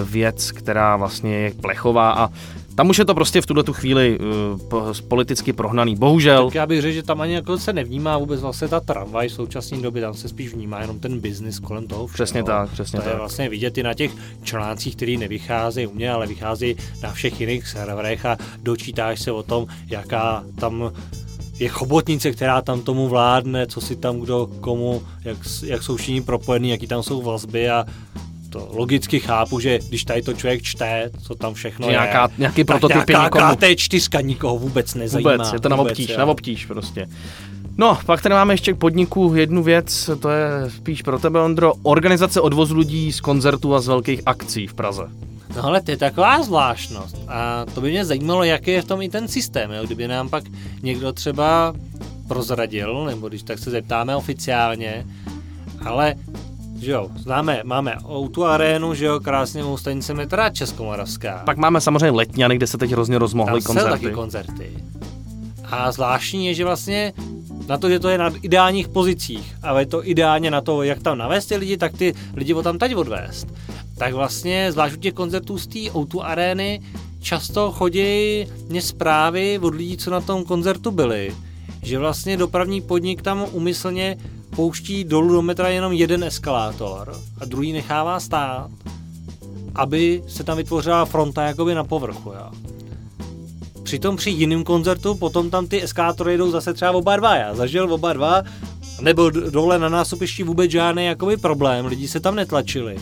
věc, 0.02 0.50
která 0.50 0.96
vlastně 0.96 1.34
je 1.34 1.52
plechová 1.60 2.12
a 2.12 2.30
tam 2.78 2.88
už 2.88 2.98
je 2.98 3.04
to 3.04 3.14
prostě 3.14 3.40
v 3.40 3.46
tuhle 3.46 3.64
tu 3.64 3.72
chvíli 3.72 4.18
uh, 4.72 4.92
politicky 5.08 5.52
prohnaný, 5.52 5.96
bohužel. 5.96 6.44
Tak 6.44 6.54
já 6.54 6.66
bych 6.66 6.82
řekl, 6.82 6.94
že 6.94 7.02
tam 7.02 7.20
ani 7.20 7.34
jako 7.34 7.58
se 7.58 7.72
nevnímá 7.72 8.18
vůbec 8.18 8.40
vlastně 8.40 8.68
ta 8.68 8.80
tramvaj 8.80 9.28
v 9.28 9.32
současné 9.32 9.78
době, 9.78 10.02
tam 10.02 10.14
se 10.14 10.28
spíš 10.28 10.54
vnímá 10.54 10.80
jenom 10.80 10.98
ten 10.98 11.20
biznis 11.20 11.58
kolem 11.58 11.86
toho 11.86 12.06
všeho. 12.06 12.14
Přesně 12.14 12.42
tak, 12.44 12.70
přesně 12.70 12.98
to 12.98 13.04
tak. 13.04 13.12
je 13.12 13.18
vlastně 13.18 13.48
vidět 13.48 13.78
i 13.78 13.82
na 13.82 13.94
těch 13.94 14.12
článcích, 14.42 14.96
který 14.96 15.16
nevycházejí 15.16 15.86
u 15.86 15.94
mě, 15.94 16.12
ale 16.12 16.26
vychází 16.26 16.76
na 17.02 17.12
všech 17.12 17.40
jiných 17.40 17.68
serverech 17.68 18.26
a 18.26 18.36
dočítáš 18.62 19.20
se 19.20 19.32
o 19.32 19.42
tom, 19.42 19.66
jaká 19.86 20.44
tam 20.60 20.92
je 21.58 21.68
chobotnice, 21.68 22.30
která 22.30 22.62
tam 22.62 22.82
tomu 22.82 23.08
vládne, 23.08 23.66
co 23.66 23.80
si 23.80 23.96
tam 23.96 24.20
kdo 24.20 24.46
komu, 24.60 25.02
jak, 25.24 25.38
jak 25.64 25.82
jsou 25.82 25.96
všichni 25.96 26.22
propojení, 26.22 26.70
jaký 26.70 26.86
tam 26.86 27.02
jsou 27.02 27.22
vazby 27.22 27.70
a 27.70 27.84
to 28.50 28.68
logicky 28.72 29.20
chápu, 29.20 29.60
že 29.60 29.78
když 29.88 30.04
tady 30.04 30.22
to 30.22 30.32
člověk 30.32 30.62
čte, 30.62 31.10
co 31.22 31.34
tam 31.34 31.54
všechno 31.54 31.86
že 31.86 31.90
je, 31.90 31.92
nějaká, 31.92 32.28
nějaký 32.38 32.64
prototyp 32.64 33.08
nějaká 33.08 33.24
někomu... 33.24 33.54
KT4 33.54 34.24
nikoho 34.24 34.58
vůbec 34.58 34.94
nezajímá. 34.94 35.32
Vůbec, 35.32 35.52
je 35.52 35.60
to 35.60 35.68
na 35.68 35.76
obtíž, 35.76 36.16
na 36.16 36.26
obtíž 36.26 36.66
prostě. 36.66 37.06
No, 37.76 37.98
pak 38.06 38.22
tady 38.22 38.34
máme 38.34 38.54
ještě 38.54 38.72
k 38.72 38.76
podniku 38.76 39.34
jednu 39.34 39.62
věc, 39.62 40.10
to 40.20 40.30
je 40.30 40.48
spíš 40.70 41.02
pro 41.02 41.18
tebe, 41.18 41.40
Ondro, 41.40 41.72
organizace 41.82 42.40
odvozu 42.40 42.76
lidí 42.76 43.12
z 43.12 43.20
koncertů 43.20 43.74
a 43.74 43.80
z 43.80 43.86
velkých 43.86 44.20
akcí 44.26 44.66
v 44.66 44.74
Praze. 44.74 45.02
No 45.56 45.64
ale 45.64 45.80
to 45.80 45.90
je 45.90 45.96
taková 45.96 46.42
zvláštnost 46.42 47.16
a 47.28 47.64
to 47.74 47.80
by 47.80 47.90
mě 47.90 48.04
zajímalo, 48.04 48.44
jaký 48.44 48.70
je 48.70 48.82
v 48.82 48.84
tom 48.84 49.02
i 49.02 49.08
ten 49.08 49.28
systém, 49.28 49.72
jo? 49.72 49.86
kdyby 49.86 50.08
nám 50.08 50.28
pak 50.28 50.44
někdo 50.82 51.12
třeba 51.12 51.74
prozradil, 52.28 53.04
nebo 53.04 53.28
když 53.28 53.42
tak 53.42 53.58
se 53.58 53.70
zeptáme 53.70 54.16
oficiálně, 54.16 55.06
ale 55.84 56.14
že 56.80 56.90
jo, 56.90 57.08
známe, 57.18 57.60
máme 57.64 57.96
tu 58.30 58.44
arénu, 58.44 58.94
že 58.94 59.04
jo, 59.04 59.20
krásně 59.20 59.64
u 59.64 59.76
stanice 59.76 60.14
metra 60.14 60.50
Českomoravská. 60.50 61.42
Pak 61.46 61.56
máme 61.56 61.80
samozřejmě 61.80 62.10
Letňany, 62.10 62.56
kde 62.56 62.66
se 62.66 62.78
teď 62.78 62.90
hrozně 62.90 63.18
rozmohly 63.18 63.60
Tam 63.60 63.66
koncerty. 63.66 63.90
taky 63.90 64.10
koncerty. 64.14 64.70
A 65.64 65.92
zvláštní 65.92 66.46
je, 66.46 66.54
že 66.54 66.64
vlastně 66.64 67.12
na 67.68 67.78
to, 67.78 67.88
že 67.88 67.98
to 68.00 68.08
je 68.08 68.18
na 68.18 68.30
ideálních 68.42 68.88
pozicích, 68.88 69.54
ale 69.62 69.82
je 69.82 69.86
to 69.86 70.08
ideálně 70.08 70.50
na 70.50 70.60
to, 70.60 70.82
jak 70.82 71.02
tam 71.02 71.18
navést 71.18 71.48
ty 71.48 71.56
lidi, 71.56 71.76
tak 71.76 71.92
ty 71.92 72.14
lidi 72.34 72.54
o 72.54 72.62
tam 72.62 72.78
teď 72.78 72.94
odvést. 72.96 73.46
Tak 73.98 74.14
vlastně, 74.14 74.72
zvlášť 74.72 74.94
u 74.94 74.98
těch 75.00 75.14
koncertů 75.14 75.58
z 75.58 75.66
té 75.66 75.78
O2 75.78 76.20
arény, 76.22 76.80
často 77.20 77.72
chodí 77.72 78.46
mě 78.68 78.82
zprávy 78.82 79.58
od 79.62 79.74
lidí, 79.74 79.96
co 79.96 80.10
na 80.10 80.20
tom 80.20 80.44
koncertu 80.44 80.90
byli, 80.90 81.34
že 81.82 81.98
vlastně 81.98 82.36
dopravní 82.36 82.80
podnik 82.80 83.22
tam 83.22 83.44
umyslně 83.52 84.16
pouští 84.56 85.04
dolů 85.04 85.32
do 85.32 85.42
metra 85.42 85.68
jenom 85.68 85.92
jeden 85.92 86.24
eskalátor 86.24 87.16
a 87.40 87.44
druhý 87.44 87.72
nechává 87.72 88.20
stát, 88.20 88.70
aby 89.74 90.22
se 90.28 90.44
tam 90.44 90.56
vytvořila 90.56 91.04
fronta 91.04 91.42
jakoby 91.42 91.74
na 91.74 91.84
povrchu. 91.84 92.30
Jo. 92.30 92.50
Přitom 93.82 94.16
při 94.16 94.30
jiném 94.30 94.64
koncertu 94.64 95.14
potom 95.14 95.50
tam 95.50 95.66
ty 95.66 95.82
eskalátory 95.82 96.36
jdou 96.36 96.50
zase 96.50 96.74
třeba 96.74 96.90
oba 96.90 97.16
dva. 97.16 97.36
Já 97.36 97.54
zažil 97.54 97.92
oba 97.92 98.12
dva, 98.12 98.42
nebyl 99.00 99.30
dole 99.30 99.78
na 99.78 99.88
nástupišti 99.88 100.42
vůbec 100.42 100.70
žádný 100.70 101.04
jakoby 101.04 101.36
problém, 101.36 101.86
lidi 101.86 102.08
se 102.08 102.20
tam 102.20 102.34
netlačili. 102.34 102.96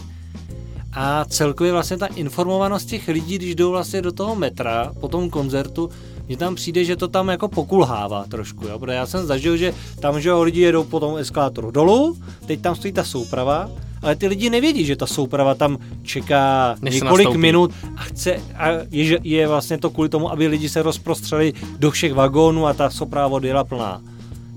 A 0.92 1.24
celkově 1.24 1.72
vlastně 1.72 1.96
ta 1.96 2.06
informovanost 2.06 2.84
těch 2.84 3.08
lidí, 3.08 3.38
když 3.38 3.54
jdou 3.54 3.70
vlastně 3.70 4.02
do 4.02 4.12
toho 4.12 4.34
metra 4.34 4.92
po 5.00 5.08
tom 5.08 5.30
koncertu, 5.30 5.90
mně 6.28 6.36
tam 6.36 6.54
přijde, 6.54 6.84
že 6.84 6.96
to 6.96 7.08
tam 7.08 7.28
jako 7.28 7.48
pokulhává 7.48 8.24
trošku, 8.24 8.66
jo? 8.66 8.78
protože 8.78 8.96
já 8.96 9.06
jsem 9.06 9.26
zažil, 9.26 9.56
že 9.56 9.74
tam, 10.00 10.20
že 10.20 10.28
jo, 10.28 10.42
lidi 10.42 10.60
jedou 10.60 10.84
po 10.84 11.00
tom 11.00 11.16
eskalátoru 11.16 11.70
dolů, 11.70 12.16
teď 12.46 12.60
tam 12.60 12.74
stojí 12.74 12.92
ta 12.92 13.04
souprava, 13.04 13.70
ale 14.02 14.16
ty 14.16 14.26
lidi 14.26 14.50
nevědí, 14.50 14.84
že 14.84 14.96
ta 14.96 15.06
souprava 15.06 15.54
tam 15.54 15.78
čeká 16.02 16.76
Než 16.82 16.94
několik 16.94 17.34
minut 17.34 17.70
a 17.96 18.00
chce, 18.02 18.40
a 18.56 18.68
je, 18.90 19.18
je 19.22 19.48
vlastně 19.48 19.78
to 19.78 19.90
kvůli 19.90 20.08
tomu, 20.08 20.32
aby 20.32 20.46
lidi 20.46 20.68
se 20.68 20.82
rozprostřeli 20.82 21.52
do 21.78 21.90
všech 21.90 22.14
vagónů 22.14 22.66
a 22.66 22.72
ta 22.72 22.90
souprava 22.90 23.26
odjela 23.26 23.64
plná. 23.64 24.02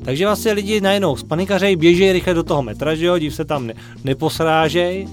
Takže 0.05 0.25
vlastně 0.25 0.51
lidi 0.51 0.81
najednou 0.81 1.15
spanikařejí, 1.15 1.75
běží 1.75 2.11
rychle 2.11 2.33
do 2.33 2.43
toho 2.43 2.63
metra, 2.63 2.95
že 2.95 3.05
jo, 3.05 3.17
div 3.17 3.35
se 3.35 3.45
tam 3.45 3.67
ne, 3.67 3.73
neposrážej 4.03 5.07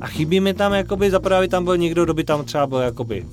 a 0.00 0.06
chybí 0.06 0.40
mi 0.40 0.54
tam, 0.54 0.72
jakoby, 0.72 1.10
zaprvé 1.10 1.48
tam 1.48 1.64
byl 1.64 1.76
někdo, 1.76 2.04
kdo 2.04 2.14
by 2.14 2.24
tam 2.24 2.44
třeba 2.44 2.66
byl 2.66 2.78
jakoby 2.78 3.24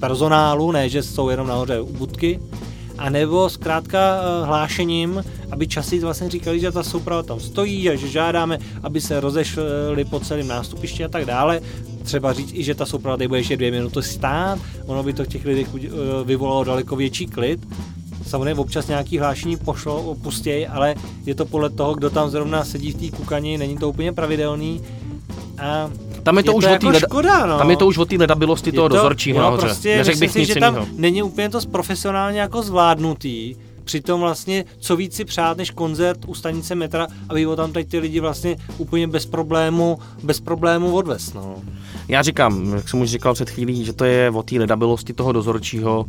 personálu, 0.00 0.72
ne, 0.72 0.88
že 0.88 1.02
jsou 1.02 1.28
jenom 1.28 1.46
nahoře 1.46 1.80
u 1.80 1.92
budky, 1.92 2.40
a 3.00 3.10
nebo 3.10 3.50
zkrátka 3.50 3.98
eh, 3.98 4.46
hlášením, 4.46 5.24
aby 5.50 5.68
časy 5.68 5.98
vlastně 5.98 6.30
říkali, 6.30 6.60
že 6.60 6.72
ta 6.72 6.82
souprava 6.82 7.22
tam 7.22 7.40
stojí 7.40 7.90
a 7.90 7.96
že 7.96 8.08
žádáme, 8.08 8.58
aby 8.82 9.00
se 9.00 9.20
rozešli 9.20 10.04
po 10.10 10.20
celém 10.20 10.48
nástupišti 10.48 11.04
a 11.04 11.08
tak 11.08 11.24
dále. 11.24 11.60
Třeba 12.02 12.32
říct 12.32 12.52
i, 12.52 12.64
že 12.64 12.74
ta 12.74 12.86
souprava 12.86 13.16
tady 13.16 13.28
bude 13.28 13.40
ještě 13.40 13.56
dvě 13.56 13.70
minuty 13.70 14.02
stát, 14.02 14.58
ono 14.86 15.02
by 15.02 15.12
to 15.12 15.26
těch 15.26 15.44
lidí 15.44 15.66
eh, 15.74 15.88
vyvolalo 16.24 16.64
daleko 16.64 16.96
větší 16.96 17.26
klid. 17.26 17.60
Samozřejmě 18.26 18.54
občas 18.54 18.88
nějaký 18.88 19.18
hlášení 19.18 19.56
pošlo, 19.56 20.02
opustěj, 20.02 20.68
ale 20.70 20.94
je 21.26 21.34
to 21.34 21.46
podle 21.46 21.70
toho, 21.70 21.94
kdo 21.94 22.10
tam 22.10 22.30
zrovna 22.30 22.64
sedí 22.64 22.92
v 22.92 23.10
té 23.10 23.16
kukani, 23.16 23.58
není 23.58 23.76
to 23.76 23.88
úplně 23.88 24.12
pravidelný. 24.12 24.82
A 25.58 25.90
tam 26.22 26.36
je 26.36 26.42
to, 26.42 26.50
je 26.50 26.54
už 26.54 26.64
to 26.64 26.70
o 26.70 26.72
jako 26.72 26.86
leda, 26.86 26.98
škoda, 26.98 27.46
no. 27.46 27.58
Tam 27.58 27.70
je 27.70 27.76
to 27.76 27.86
už 27.86 27.98
o 27.98 28.04
té 28.04 28.16
ledabilosti 28.16 28.72
toho 28.72 28.88
to, 28.88 28.96
dozorčího 28.96 29.38
jo, 29.38 29.42
nahoře. 29.42 29.66
Prostě 29.66 29.96
Neřekl 29.96 30.18
bych 30.18 30.30
si, 30.30 30.38
nic 30.38 30.48
že 30.48 30.54
tam 30.54 30.86
není 30.96 31.22
úplně 31.22 31.48
to 31.48 31.60
profesionálně 31.70 32.40
jako 32.40 32.62
zvládnutý. 32.62 33.54
Přitom 33.90 34.20
vlastně, 34.20 34.64
co 34.78 34.96
víc 34.96 35.14
si 35.14 35.24
přát 35.24 35.56
než 35.56 35.70
koncert 35.70 36.18
u 36.26 36.34
stanice 36.34 36.74
metra, 36.74 37.06
aby 37.28 37.44
ho 37.44 37.56
tam 37.56 37.72
teď 37.72 37.88
ty 37.88 37.98
lidi 37.98 38.20
vlastně 38.20 38.56
úplně 38.78 39.06
bez 39.06 39.26
problému, 39.26 39.98
bez 40.22 40.40
problému 40.40 40.94
odvez. 40.94 41.32
No. 41.32 41.56
Já 42.08 42.22
říkám, 42.22 42.74
jak 42.74 42.88
jsem 42.88 43.00
už 43.00 43.10
říkal 43.10 43.34
před 43.34 43.50
chvílí, 43.50 43.84
že 43.84 43.92
to 43.92 44.04
je 44.04 44.30
o 44.30 44.42
té 44.42 44.58
ledabilosti 44.58 45.12
toho 45.12 45.32
dozorčího, 45.32 46.06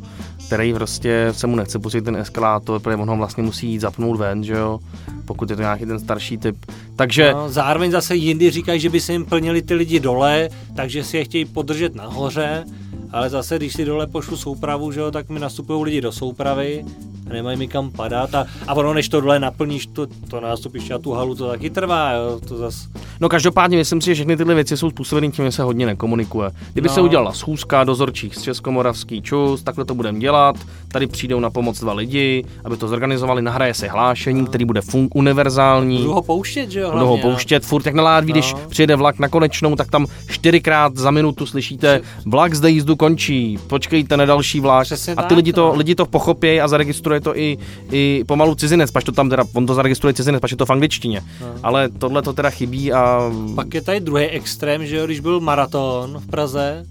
který 0.48 0.74
prostě 0.74 1.28
se 1.32 1.48
mu 1.48 1.56
nechce 1.56 1.80
pustit 1.80 2.02
ten 2.02 2.16
eskalátor, 2.16 2.80
protože 2.80 2.96
on 2.96 3.10
ho 3.10 3.18
vlastně 3.18 3.44
musí 3.44 3.72
jít 3.72 3.80
zapnout 3.80 4.18
ven, 4.18 4.44
že 4.44 4.54
jo, 4.54 4.80
pokud 5.26 5.50
je 5.50 5.56
to 5.56 5.62
nějaký 5.62 5.86
ten 5.86 6.00
starší 6.00 6.38
typ. 6.38 6.56
Takže... 6.96 7.34
No, 7.34 7.50
zároveň 7.50 7.92
zase 7.92 8.16
jindy 8.16 8.52
říkají, 8.52 8.80
že 8.80 8.90
by 8.90 9.00
se 9.00 9.14
jim 9.14 9.26
plnili 9.26 9.62
ty 9.62 9.74
lidi 9.74 10.00
dole, 10.00 10.50
takže 10.76 11.04
si 11.04 11.18
je 11.18 11.24
chtějí 11.24 11.46
podržet 11.46 11.96
nahoře, 11.96 12.64
ale 13.12 13.30
zase, 13.30 13.58
když 13.58 13.74
si 13.74 13.86
dole 13.86 14.08
pošlu 14.08 14.38
soupravu, 14.38 14.92
že 14.92 15.00
jo, 15.00 15.12
tak 15.12 15.30
mi 15.30 15.40
nastupují 15.40 15.84
lidi 15.84 16.02
do 16.02 16.12
soupravy, 16.12 16.86
a 17.32 17.34
nemají 17.34 17.58
mi 17.58 17.68
kam 17.68 17.92
padat 17.92 18.36
a, 18.36 18.46
a 18.68 18.74
ono, 18.74 18.94
než 18.94 19.10
to 19.10 19.22
dole 19.22 19.40
naplníš, 19.40 19.86
to, 19.86 20.08
to 20.30 20.40
nástupiště 20.40 20.94
a 20.94 21.00
tu 21.00 21.12
halu, 21.12 21.36
to 21.36 21.48
taky 21.48 21.70
trvá, 21.70 22.12
jo, 22.12 22.40
to 22.48 22.58
zas... 22.58 22.88
No 23.20 23.30
každopádně 23.30 23.78
myslím 23.78 24.02
si, 24.02 24.06
že 24.06 24.14
všechny 24.14 24.38
tyhle 24.38 24.56
věci 24.56 24.78
jsou 24.78 24.90
způsobeny 24.90 25.32
tím, 25.32 25.46
že 25.46 25.52
se 25.52 25.64
hodně 25.64 25.86
nekomunikuje. 25.86 26.50
Kdyby 26.74 26.88
no. 26.88 26.94
se 26.94 27.02
udělala 27.02 27.34
schůzka 27.34 27.84
dozorčích 27.84 28.36
z 28.36 28.42
Českomoravský 28.42 29.22
čus, 29.22 29.64
takhle 29.64 29.86
to 29.86 29.96
budeme 29.96 30.20
dělat, 30.20 30.56
tady 30.88 31.08
přijdou 31.08 31.40
na 31.40 31.50
pomoc 31.50 31.80
dva 31.80 31.94
lidi, 31.94 32.46
aby 32.66 32.78
to 32.78 32.88
zorganizovali, 32.88 33.42
nahraje 33.42 33.74
se 33.74 33.88
hlášení, 33.88 34.42
no. 34.42 34.48
který 34.48 34.66
bude 34.66 34.80
fun- 34.80 35.08
univerzální. 35.14 35.98
Budu 35.98 36.14
ho 36.14 36.22
pouštět, 36.22 36.72
že 36.72 36.80
jo? 36.80 36.92
Budu 36.92 37.06
ho 37.06 37.18
no. 37.18 37.22
pouštět, 37.22 37.66
furt 37.66 37.86
jak 37.86 37.96
na 37.96 38.04
ládví, 38.04 38.34
no. 38.34 38.34
když 38.34 38.54
přijede 38.70 38.96
vlak 38.96 39.20
na 39.20 39.28
konečnou, 39.28 39.76
tak 39.76 39.90
tam 39.90 40.06
čtyřikrát 40.30 40.96
za 40.96 41.12
minutu 41.12 41.46
slyšíte, 41.46 42.02
vlak 42.26 42.54
zde 42.54 42.70
jízdu 42.70 42.96
končí, 42.96 43.60
počkejte 43.68 44.18
na 44.18 44.26
další 44.26 44.60
vlak. 44.60 44.86
Přesně 44.86 45.14
a 45.14 45.22
ty 45.22 45.30
tak, 45.30 45.36
lidi 45.36 45.54
to, 45.54 45.68
no. 45.68 45.76
lidi 45.76 45.96
to 45.96 46.06
pochopí 46.06 46.62
a 46.62 46.68
zaregistruje 46.68 47.21
to 47.22 47.38
i, 47.38 47.58
i 47.92 48.24
pomalu 48.28 48.56
cizinec, 48.56 48.92
pač 48.92 49.04
to 49.04 49.12
tam 49.12 49.30
teda, 49.30 49.44
on 49.54 49.66
to 49.66 49.74
zaregistruje 49.74 50.14
cizinec, 50.14 50.42
pač 50.42 50.52
je 50.52 50.58
to 50.58 50.66
v 50.66 50.70
angličtině. 50.70 51.22
No. 51.42 51.48
Ale 51.64 51.90
tohle 51.90 52.22
to 52.22 52.34
teda 52.34 52.50
chybí 52.50 52.94
a... 52.94 53.32
Pak 53.56 53.74
je 53.74 53.82
tady 53.82 54.00
druhý 54.00 54.26
extrém, 54.26 54.86
že 54.86 54.96
jo, 54.96 55.06
když 55.06 55.20
byl 55.20 55.40
maraton 55.40 56.20
v 56.20 56.28
Praze, 56.28 56.86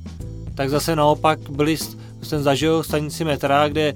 tak 0.54 0.70
zase 0.70 0.96
naopak 0.96 1.38
byli, 1.50 1.76
jsem 2.22 2.42
zažil 2.42 2.82
stanici 2.82 3.24
metra, 3.24 3.68
kde 3.68 3.94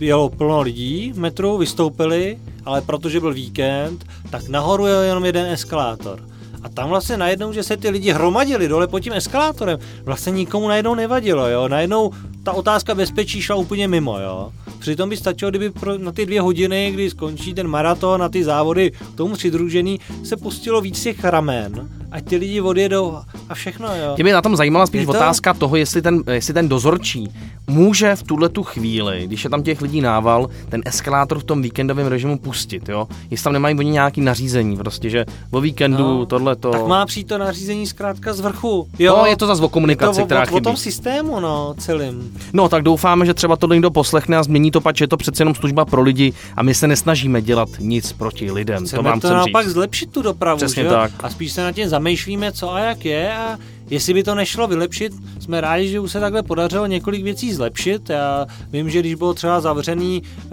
jelo 0.00 0.28
plno 0.28 0.60
lidí 0.60 1.12
v 1.12 1.18
metru, 1.18 1.58
vystoupili, 1.58 2.38
ale 2.64 2.80
protože 2.80 3.20
byl 3.20 3.34
víkend, 3.34 4.04
tak 4.30 4.48
nahoru 4.48 4.86
je 4.86 4.94
jenom 5.06 5.24
jeden 5.24 5.46
eskalátor. 5.46 6.20
A 6.62 6.68
tam 6.68 6.88
vlastně 6.88 7.16
najednou, 7.16 7.52
že 7.52 7.62
se 7.62 7.76
ty 7.76 7.90
lidi 7.90 8.12
hromadili 8.12 8.68
dole 8.68 8.86
pod 8.86 9.00
tím 9.00 9.12
eskalátorem, 9.12 9.78
vlastně 10.04 10.32
nikomu 10.32 10.68
najednou 10.68 10.94
nevadilo, 10.94 11.48
jo. 11.48 11.68
Najednou 11.68 12.12
ta 12.42 12.52
otázka 12.52 12.94
bezpečí 12.94 13.42
šla 13.42 13.56
úplně 13.56 13.88
mimo, 13.88 14.18
jo 14.18 14.52
Přitom 14.82 15.08
by 15.08 15.16
stačilo, 15.16 15.50
kdyby 15.50 15.70
pro, 15.70 15.98
na 15.98 16.12
ty 16.12 16.26
dvě 16.26 16.40
hodiny, 16.40 16.90
kdy 16.94 17.10
skončí 17.10 17.54
ten 17.54 17.68
maraton, 17.68 18.20
na 18.20 18.28
ty 18.28 18.44
závody 18.44 18.92
tomu 19.14 19.34
přidružený, 19.34 20.00
se 20.24 20.36
pustilo 20.36 20.80
víc 20.80 21.02
těch 21.02 21.24
ramen 21.24 21.88
ať 22.12 22.24
ty 22.24 22.36
lidi 22.36 22.60
odjedou 22.60 23.18
a 23.48 23.54
všechno, 23.54 23.88
jo. 23.96 24.12
Tě 24.16 24.24
by 24.24 24.32
na 24.32 24.42
tom 24.42 24.56
zajímala 24.56 24.86
spíš 24.86 25.04
to... 25.04 25.10
otázka 25.10 25.54
toho, 25.54 25.76
jestli 25.76 26.02
ten, 26.02 26.22
jestli 26.30 26.54
ten 26.54 26.68
dozorčí 26.68 27.32
může 27.66 28.16
v 28.16 28.22
tuhle 28.22 28.48
tu 28.48 28.62
chvíli, 28.62 29.22
když 29.26 29.44
je 29.44 29.50
tam 29.50 29.62
těch 29.62 29.82
lidí 29.82 30.00
nával, 30.00 30.48
ten 30.68 30.82
eskalátor 30.84 31.38
v 31.38 31.44
tom 31.44 31.62
víkendovém 31.62 32.06
režimu 32.06 32.38
pustit, 32.38 32.88
jo. 32.88 33.08
Jestli 33.30 33.44
tam 33.44 33.52
nemají 33.52 33.78
oni 33.78 33.90
nějaký 33.90 34.20
nařízení, 34.20 34.76
prostě, 34.76 35.10
že 35.10 35.24
o 35.50 35.60
víkendu 35.60 36.02
no, 36.02 36.26
tohle 36.26 36.56
to. 36.56 36.70
Tak 36.70 36.86
má 36.86 37.06
přijít 37.06 37.28
to 37.28 37.38
nařízení 37.38 37.86
zkrátka 37.86 38.32
z 38.32 38.40
vrchu. 38.40 38.88
Jo, 38.98 39.16
no, 39.18 39.26
je 39.26 39.36
to 39.36 39.46
zase 39.46 39.62
o 39.62 39.68
komunikaci, 39.68 40.20
je 40.20 40.22
to 40.22 40.26
která 40.26 40.46
o, 40.50 40.54
o, 40.54 40.56
o 40.56 40.60
tom 40.60 40.76
systému, 40.76 41.40
no, 41.40 41.74
celým. 41.78 42.38
No, 42.52 42.68
tak 42.68 42.82
doufáme, 42.82 43.26
že 43.26 43.34
třeba 43.34 43.56
to 43.56 43.66
někdo 43.66 43.90
poslechne 43.90 44.36
a 44.36 44.42
změní 44.42 44.70
to, 44.72 44.80
pač 44.80 45.00
je 45.00 45.08
to 45.08 45.16
přece 45.16 45.40
jenom 45.42 45.54
služba 45.54 45.84
pro 45.84 46.02
lidi 46.02 46.32
a 46.56 46.62
my 46.62 46.74
se 46.74 46.88
nesnažíme 46.88 47.42
dělat 47.42 47.68
nic 47.78 48.12
proti 48.12 48.50
lidem. 48.52 48.86
Chceme 48.86 49.02
to 49.02 49.08
vám 49.08 49.20
to 49.20 49.30
naopak 49.30 49.68
zlepšit 49.68 50.12
tu 50.12 50.22
dopravu, 50.22 50.56
Přesně 50.56 50.82
že? 50.82 50.88
tak. 50.88 51.12
A 51.22 51.30
spíš 51.30 51.52
se 51.52 51.62
na 51.62 51.72
tím 51.72 51.88
zamýšlíme, 51.88 52.52
co 52.52 52.72
a 52.72 52.78
jak 52.78 53.04
je 53.04 53.34
a 53.34 53.58
jestli 53.90 54.14
by 54.14 54.22
to 54.22 54.34
nešlo 54.34 54.66
vylepšit, 54.66 55.12
jsme 55.40 55.60
rádi, 55.60 55.88
že 55.88 56.00
už 56.00 56.12
se 56.12 56.20
takhle 56.20 56.42
podařilo 56.42 56.86
několik 56.86 57.24
věcí 57.24 57.52
zlepšit. 57.52 58.10
Já 58.10 58.46
vím, 58.70 58.90
že 58.90 59.00
když 59.00 59.14
bylo 59.14 59.34
třeba 59.34 59.60
zavřený 59.60 60.22
uh, 60.22 60.52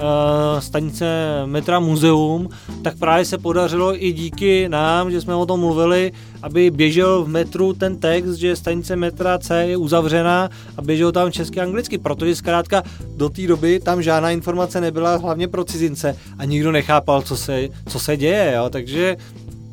stanice 0.60 1.06
metra 1.46 1.80
muzeum, 1.80 2.50
tak 2.84 2.98
právě 2.98 3.26
se 3.26 3.38
podařilo 3.38 4.04
i 4.06 4.12
díky 4.12 4.70
nám, 4.70 5.12
že 5.12 5.22
jsme 5.22 5.36
o 5.36 5.46
tom 5.46 5.60
mluvili, 5.60 6.12
aby 6.44 6.72
běžel 6.72 7.24
v 7.24 7.28
metru 7.28 7.74
ten 7.74 7.98
text, 7.98 8.36
že 8.36 8.56
stanice 8.56 8.96
metra 8.96 9.38
C 9.38 9.66
je 9.66 9.78
uzavřená 9.78 10.50
a 10.78 10.82
běžel 10.82 11.12
tam 11.12 11.32
česky 11.32 11.60
a 11.60 11.64
anglicky, 11.64 11.98
protože 11.98 12.36
zkrátka 12.36 12.84
do 13.16 13.30
té 13.30 13.48
doby 13.48 13.80
tam 13.80 14.02
žádná 14.02 14.32
informace 14.32 14.82
nebyla, 14.82 15.16
hlavně 15.16 15.48
pro 15.48 15.64
cizince 15.64 16.16
a 16.38 16.46
nikdo 16.46 16.72
nechápal, 16.72 17.22
co 17.22 17.38
se, 17.38 17.68
co 17.90 18.00
se 18.00 18.18
děje, 18.18 18.54
jo? 18.56 18.70
takže 18.70 19.18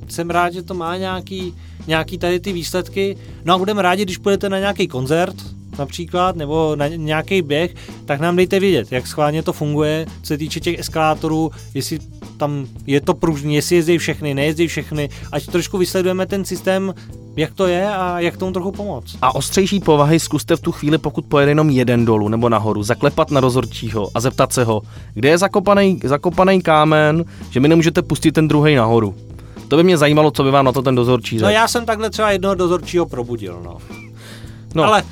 jsem 0.09 0.31
rád, 0.31 0.53
že 0.53 0.63
to 0.63 0.75
má 0.75 0.97
nějaký, 0.97 1.55
nějaký 1.87 2.19
tady 2.19 2.41
ty 2.41 2.53
výsledky. 2.53 3.17
No 3.45 3.55
a 3.55 3.59
budeme 3.59 3.83
rádi, 3.83 4.03
když 4.03 4.19
půjdete 4.19 4.49
na 4.49 4.59
nějaký 4.59 4.89
koncert, 4.89 5.37
například, 5.79 6.37
nebo 6.37 6.77
na 6.77 6.89
nějaký 6.89 7.43
běh, 7.43 7.75
tak 8.05 8.21
nám 8.21 8.37
dejte 8.37 8.61
vědět, 8.61 8.93
jak 8.93 9.07
schválně 9.07 9.43
to 9.43 9.53
funguje, 9.53 10.07
co 10.23 10.27
se 10.27 10.39
týče 10.39 10.61
těch 10.61 10.79
eskalátorů, 10.79 11.51
jestli 11.75 11.99
tam 12.37 12.67
je 12.87 13.01
to 13.01 13.15
pružný, 13.15 13.55
jestli 13.55 13.77
jezdí 13.77 13.99
všechny, 13.99 14.35
nejezdí 14.35 14.67
všechny, 14.67 15.09
ať 15.33 15.47
trošku 15.47 15.79
vysledujeme 15.79 16.27
ten 16.27 16.45
systém, 16.45 16.95
jak 17.37 17.55
to 17.55 17.67
je 17.67 17.91
a 17.91 18.21
jak 18.21 18.37
tomu 18.37 18.53
trochu 18.53 18.73
pomoct. 18.73 19.17
A 19.23 19.35
ostřejší 19.35 19.81
povahy 19.81 20.21
zkuste 20.21 20.57
v 20.57 20.61
tu 20.61 20.73
chvíli, 20.73 20.99
pokud 20.99 21.27
pojede 21.27 21.51
jenom 21.51 21.71
jeden 21.71 22.05
dolů 22.05 22.29
nebo 22.29 22.49
nahoru, 22.49 22.83
zaklepat 22.83 23.31
na 23.31 23.41
rozhodčího 23.41 24.11
a 24.15 24.21
zeptat 24.21 24.53
se 24.53 24.65
ho, 24.65 24.83
kde 25.15 25.29
je 25.29 25.39
zakopaný, 25.39 26.01
zakopaný 26.05 26.63
kámen, 26.63 27.25
že 27.51 27.61
mi 27.61 27.69
nemůžete 27.69 28.03
pustit 28.03 28.33
ten 28.33 28.49
druhý 28.49 28.75
nahoru. 28.75 29.15
To 29.69 29.77
by 29.77 29.85
mě 29.85 29.97
zajímalo, 29.97 30.31
co 30.31 30.43
by 30.43 30.51
vám 30.51 30.65
na 30.65 30.73
to 30.73 30.83
ten 30.83 30.95
dozorčí 30.95 31.39
řekl. 31.39 31.45
No 31.45 31.51
já 31.51 31.69
jsem 31.69 31.87
takhle 31.87 32.11
třeba 32.11 32.31
jednoho 32.31 32.55
dozorčího 32.55 33.07
probudil, 33.07 33.61
no. 33.65 33.79
no. 34.75 34.85
Ale 34.85 35.03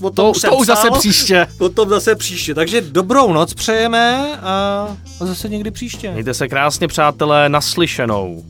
o 0.00 0.10
tom 0.10 0.32
to, 0.32 0.40
to 0.40 0.56
už 0.56 0.66
zase 0.66 0.88
příště. 0.90 1.46
O 1.58 1.68
tom 1.68 1.88
zase 1.88 2.16
příště. 2.16 2.54
Takže 2.54 2.80
dobrou 2.80 3.32
noc 3.32 3.54
přejeme 3.54 4.36
a 4.42 4.86
zase 5.20 5.48
někdy 5.48 5.70
příště. 5.70 6.10
Mějte 6.10 6.34
se 6.34 6.48
krásně, 6.48 6.88
přátelé, 6.88 7.48
naslyšenou. 7.48 8.42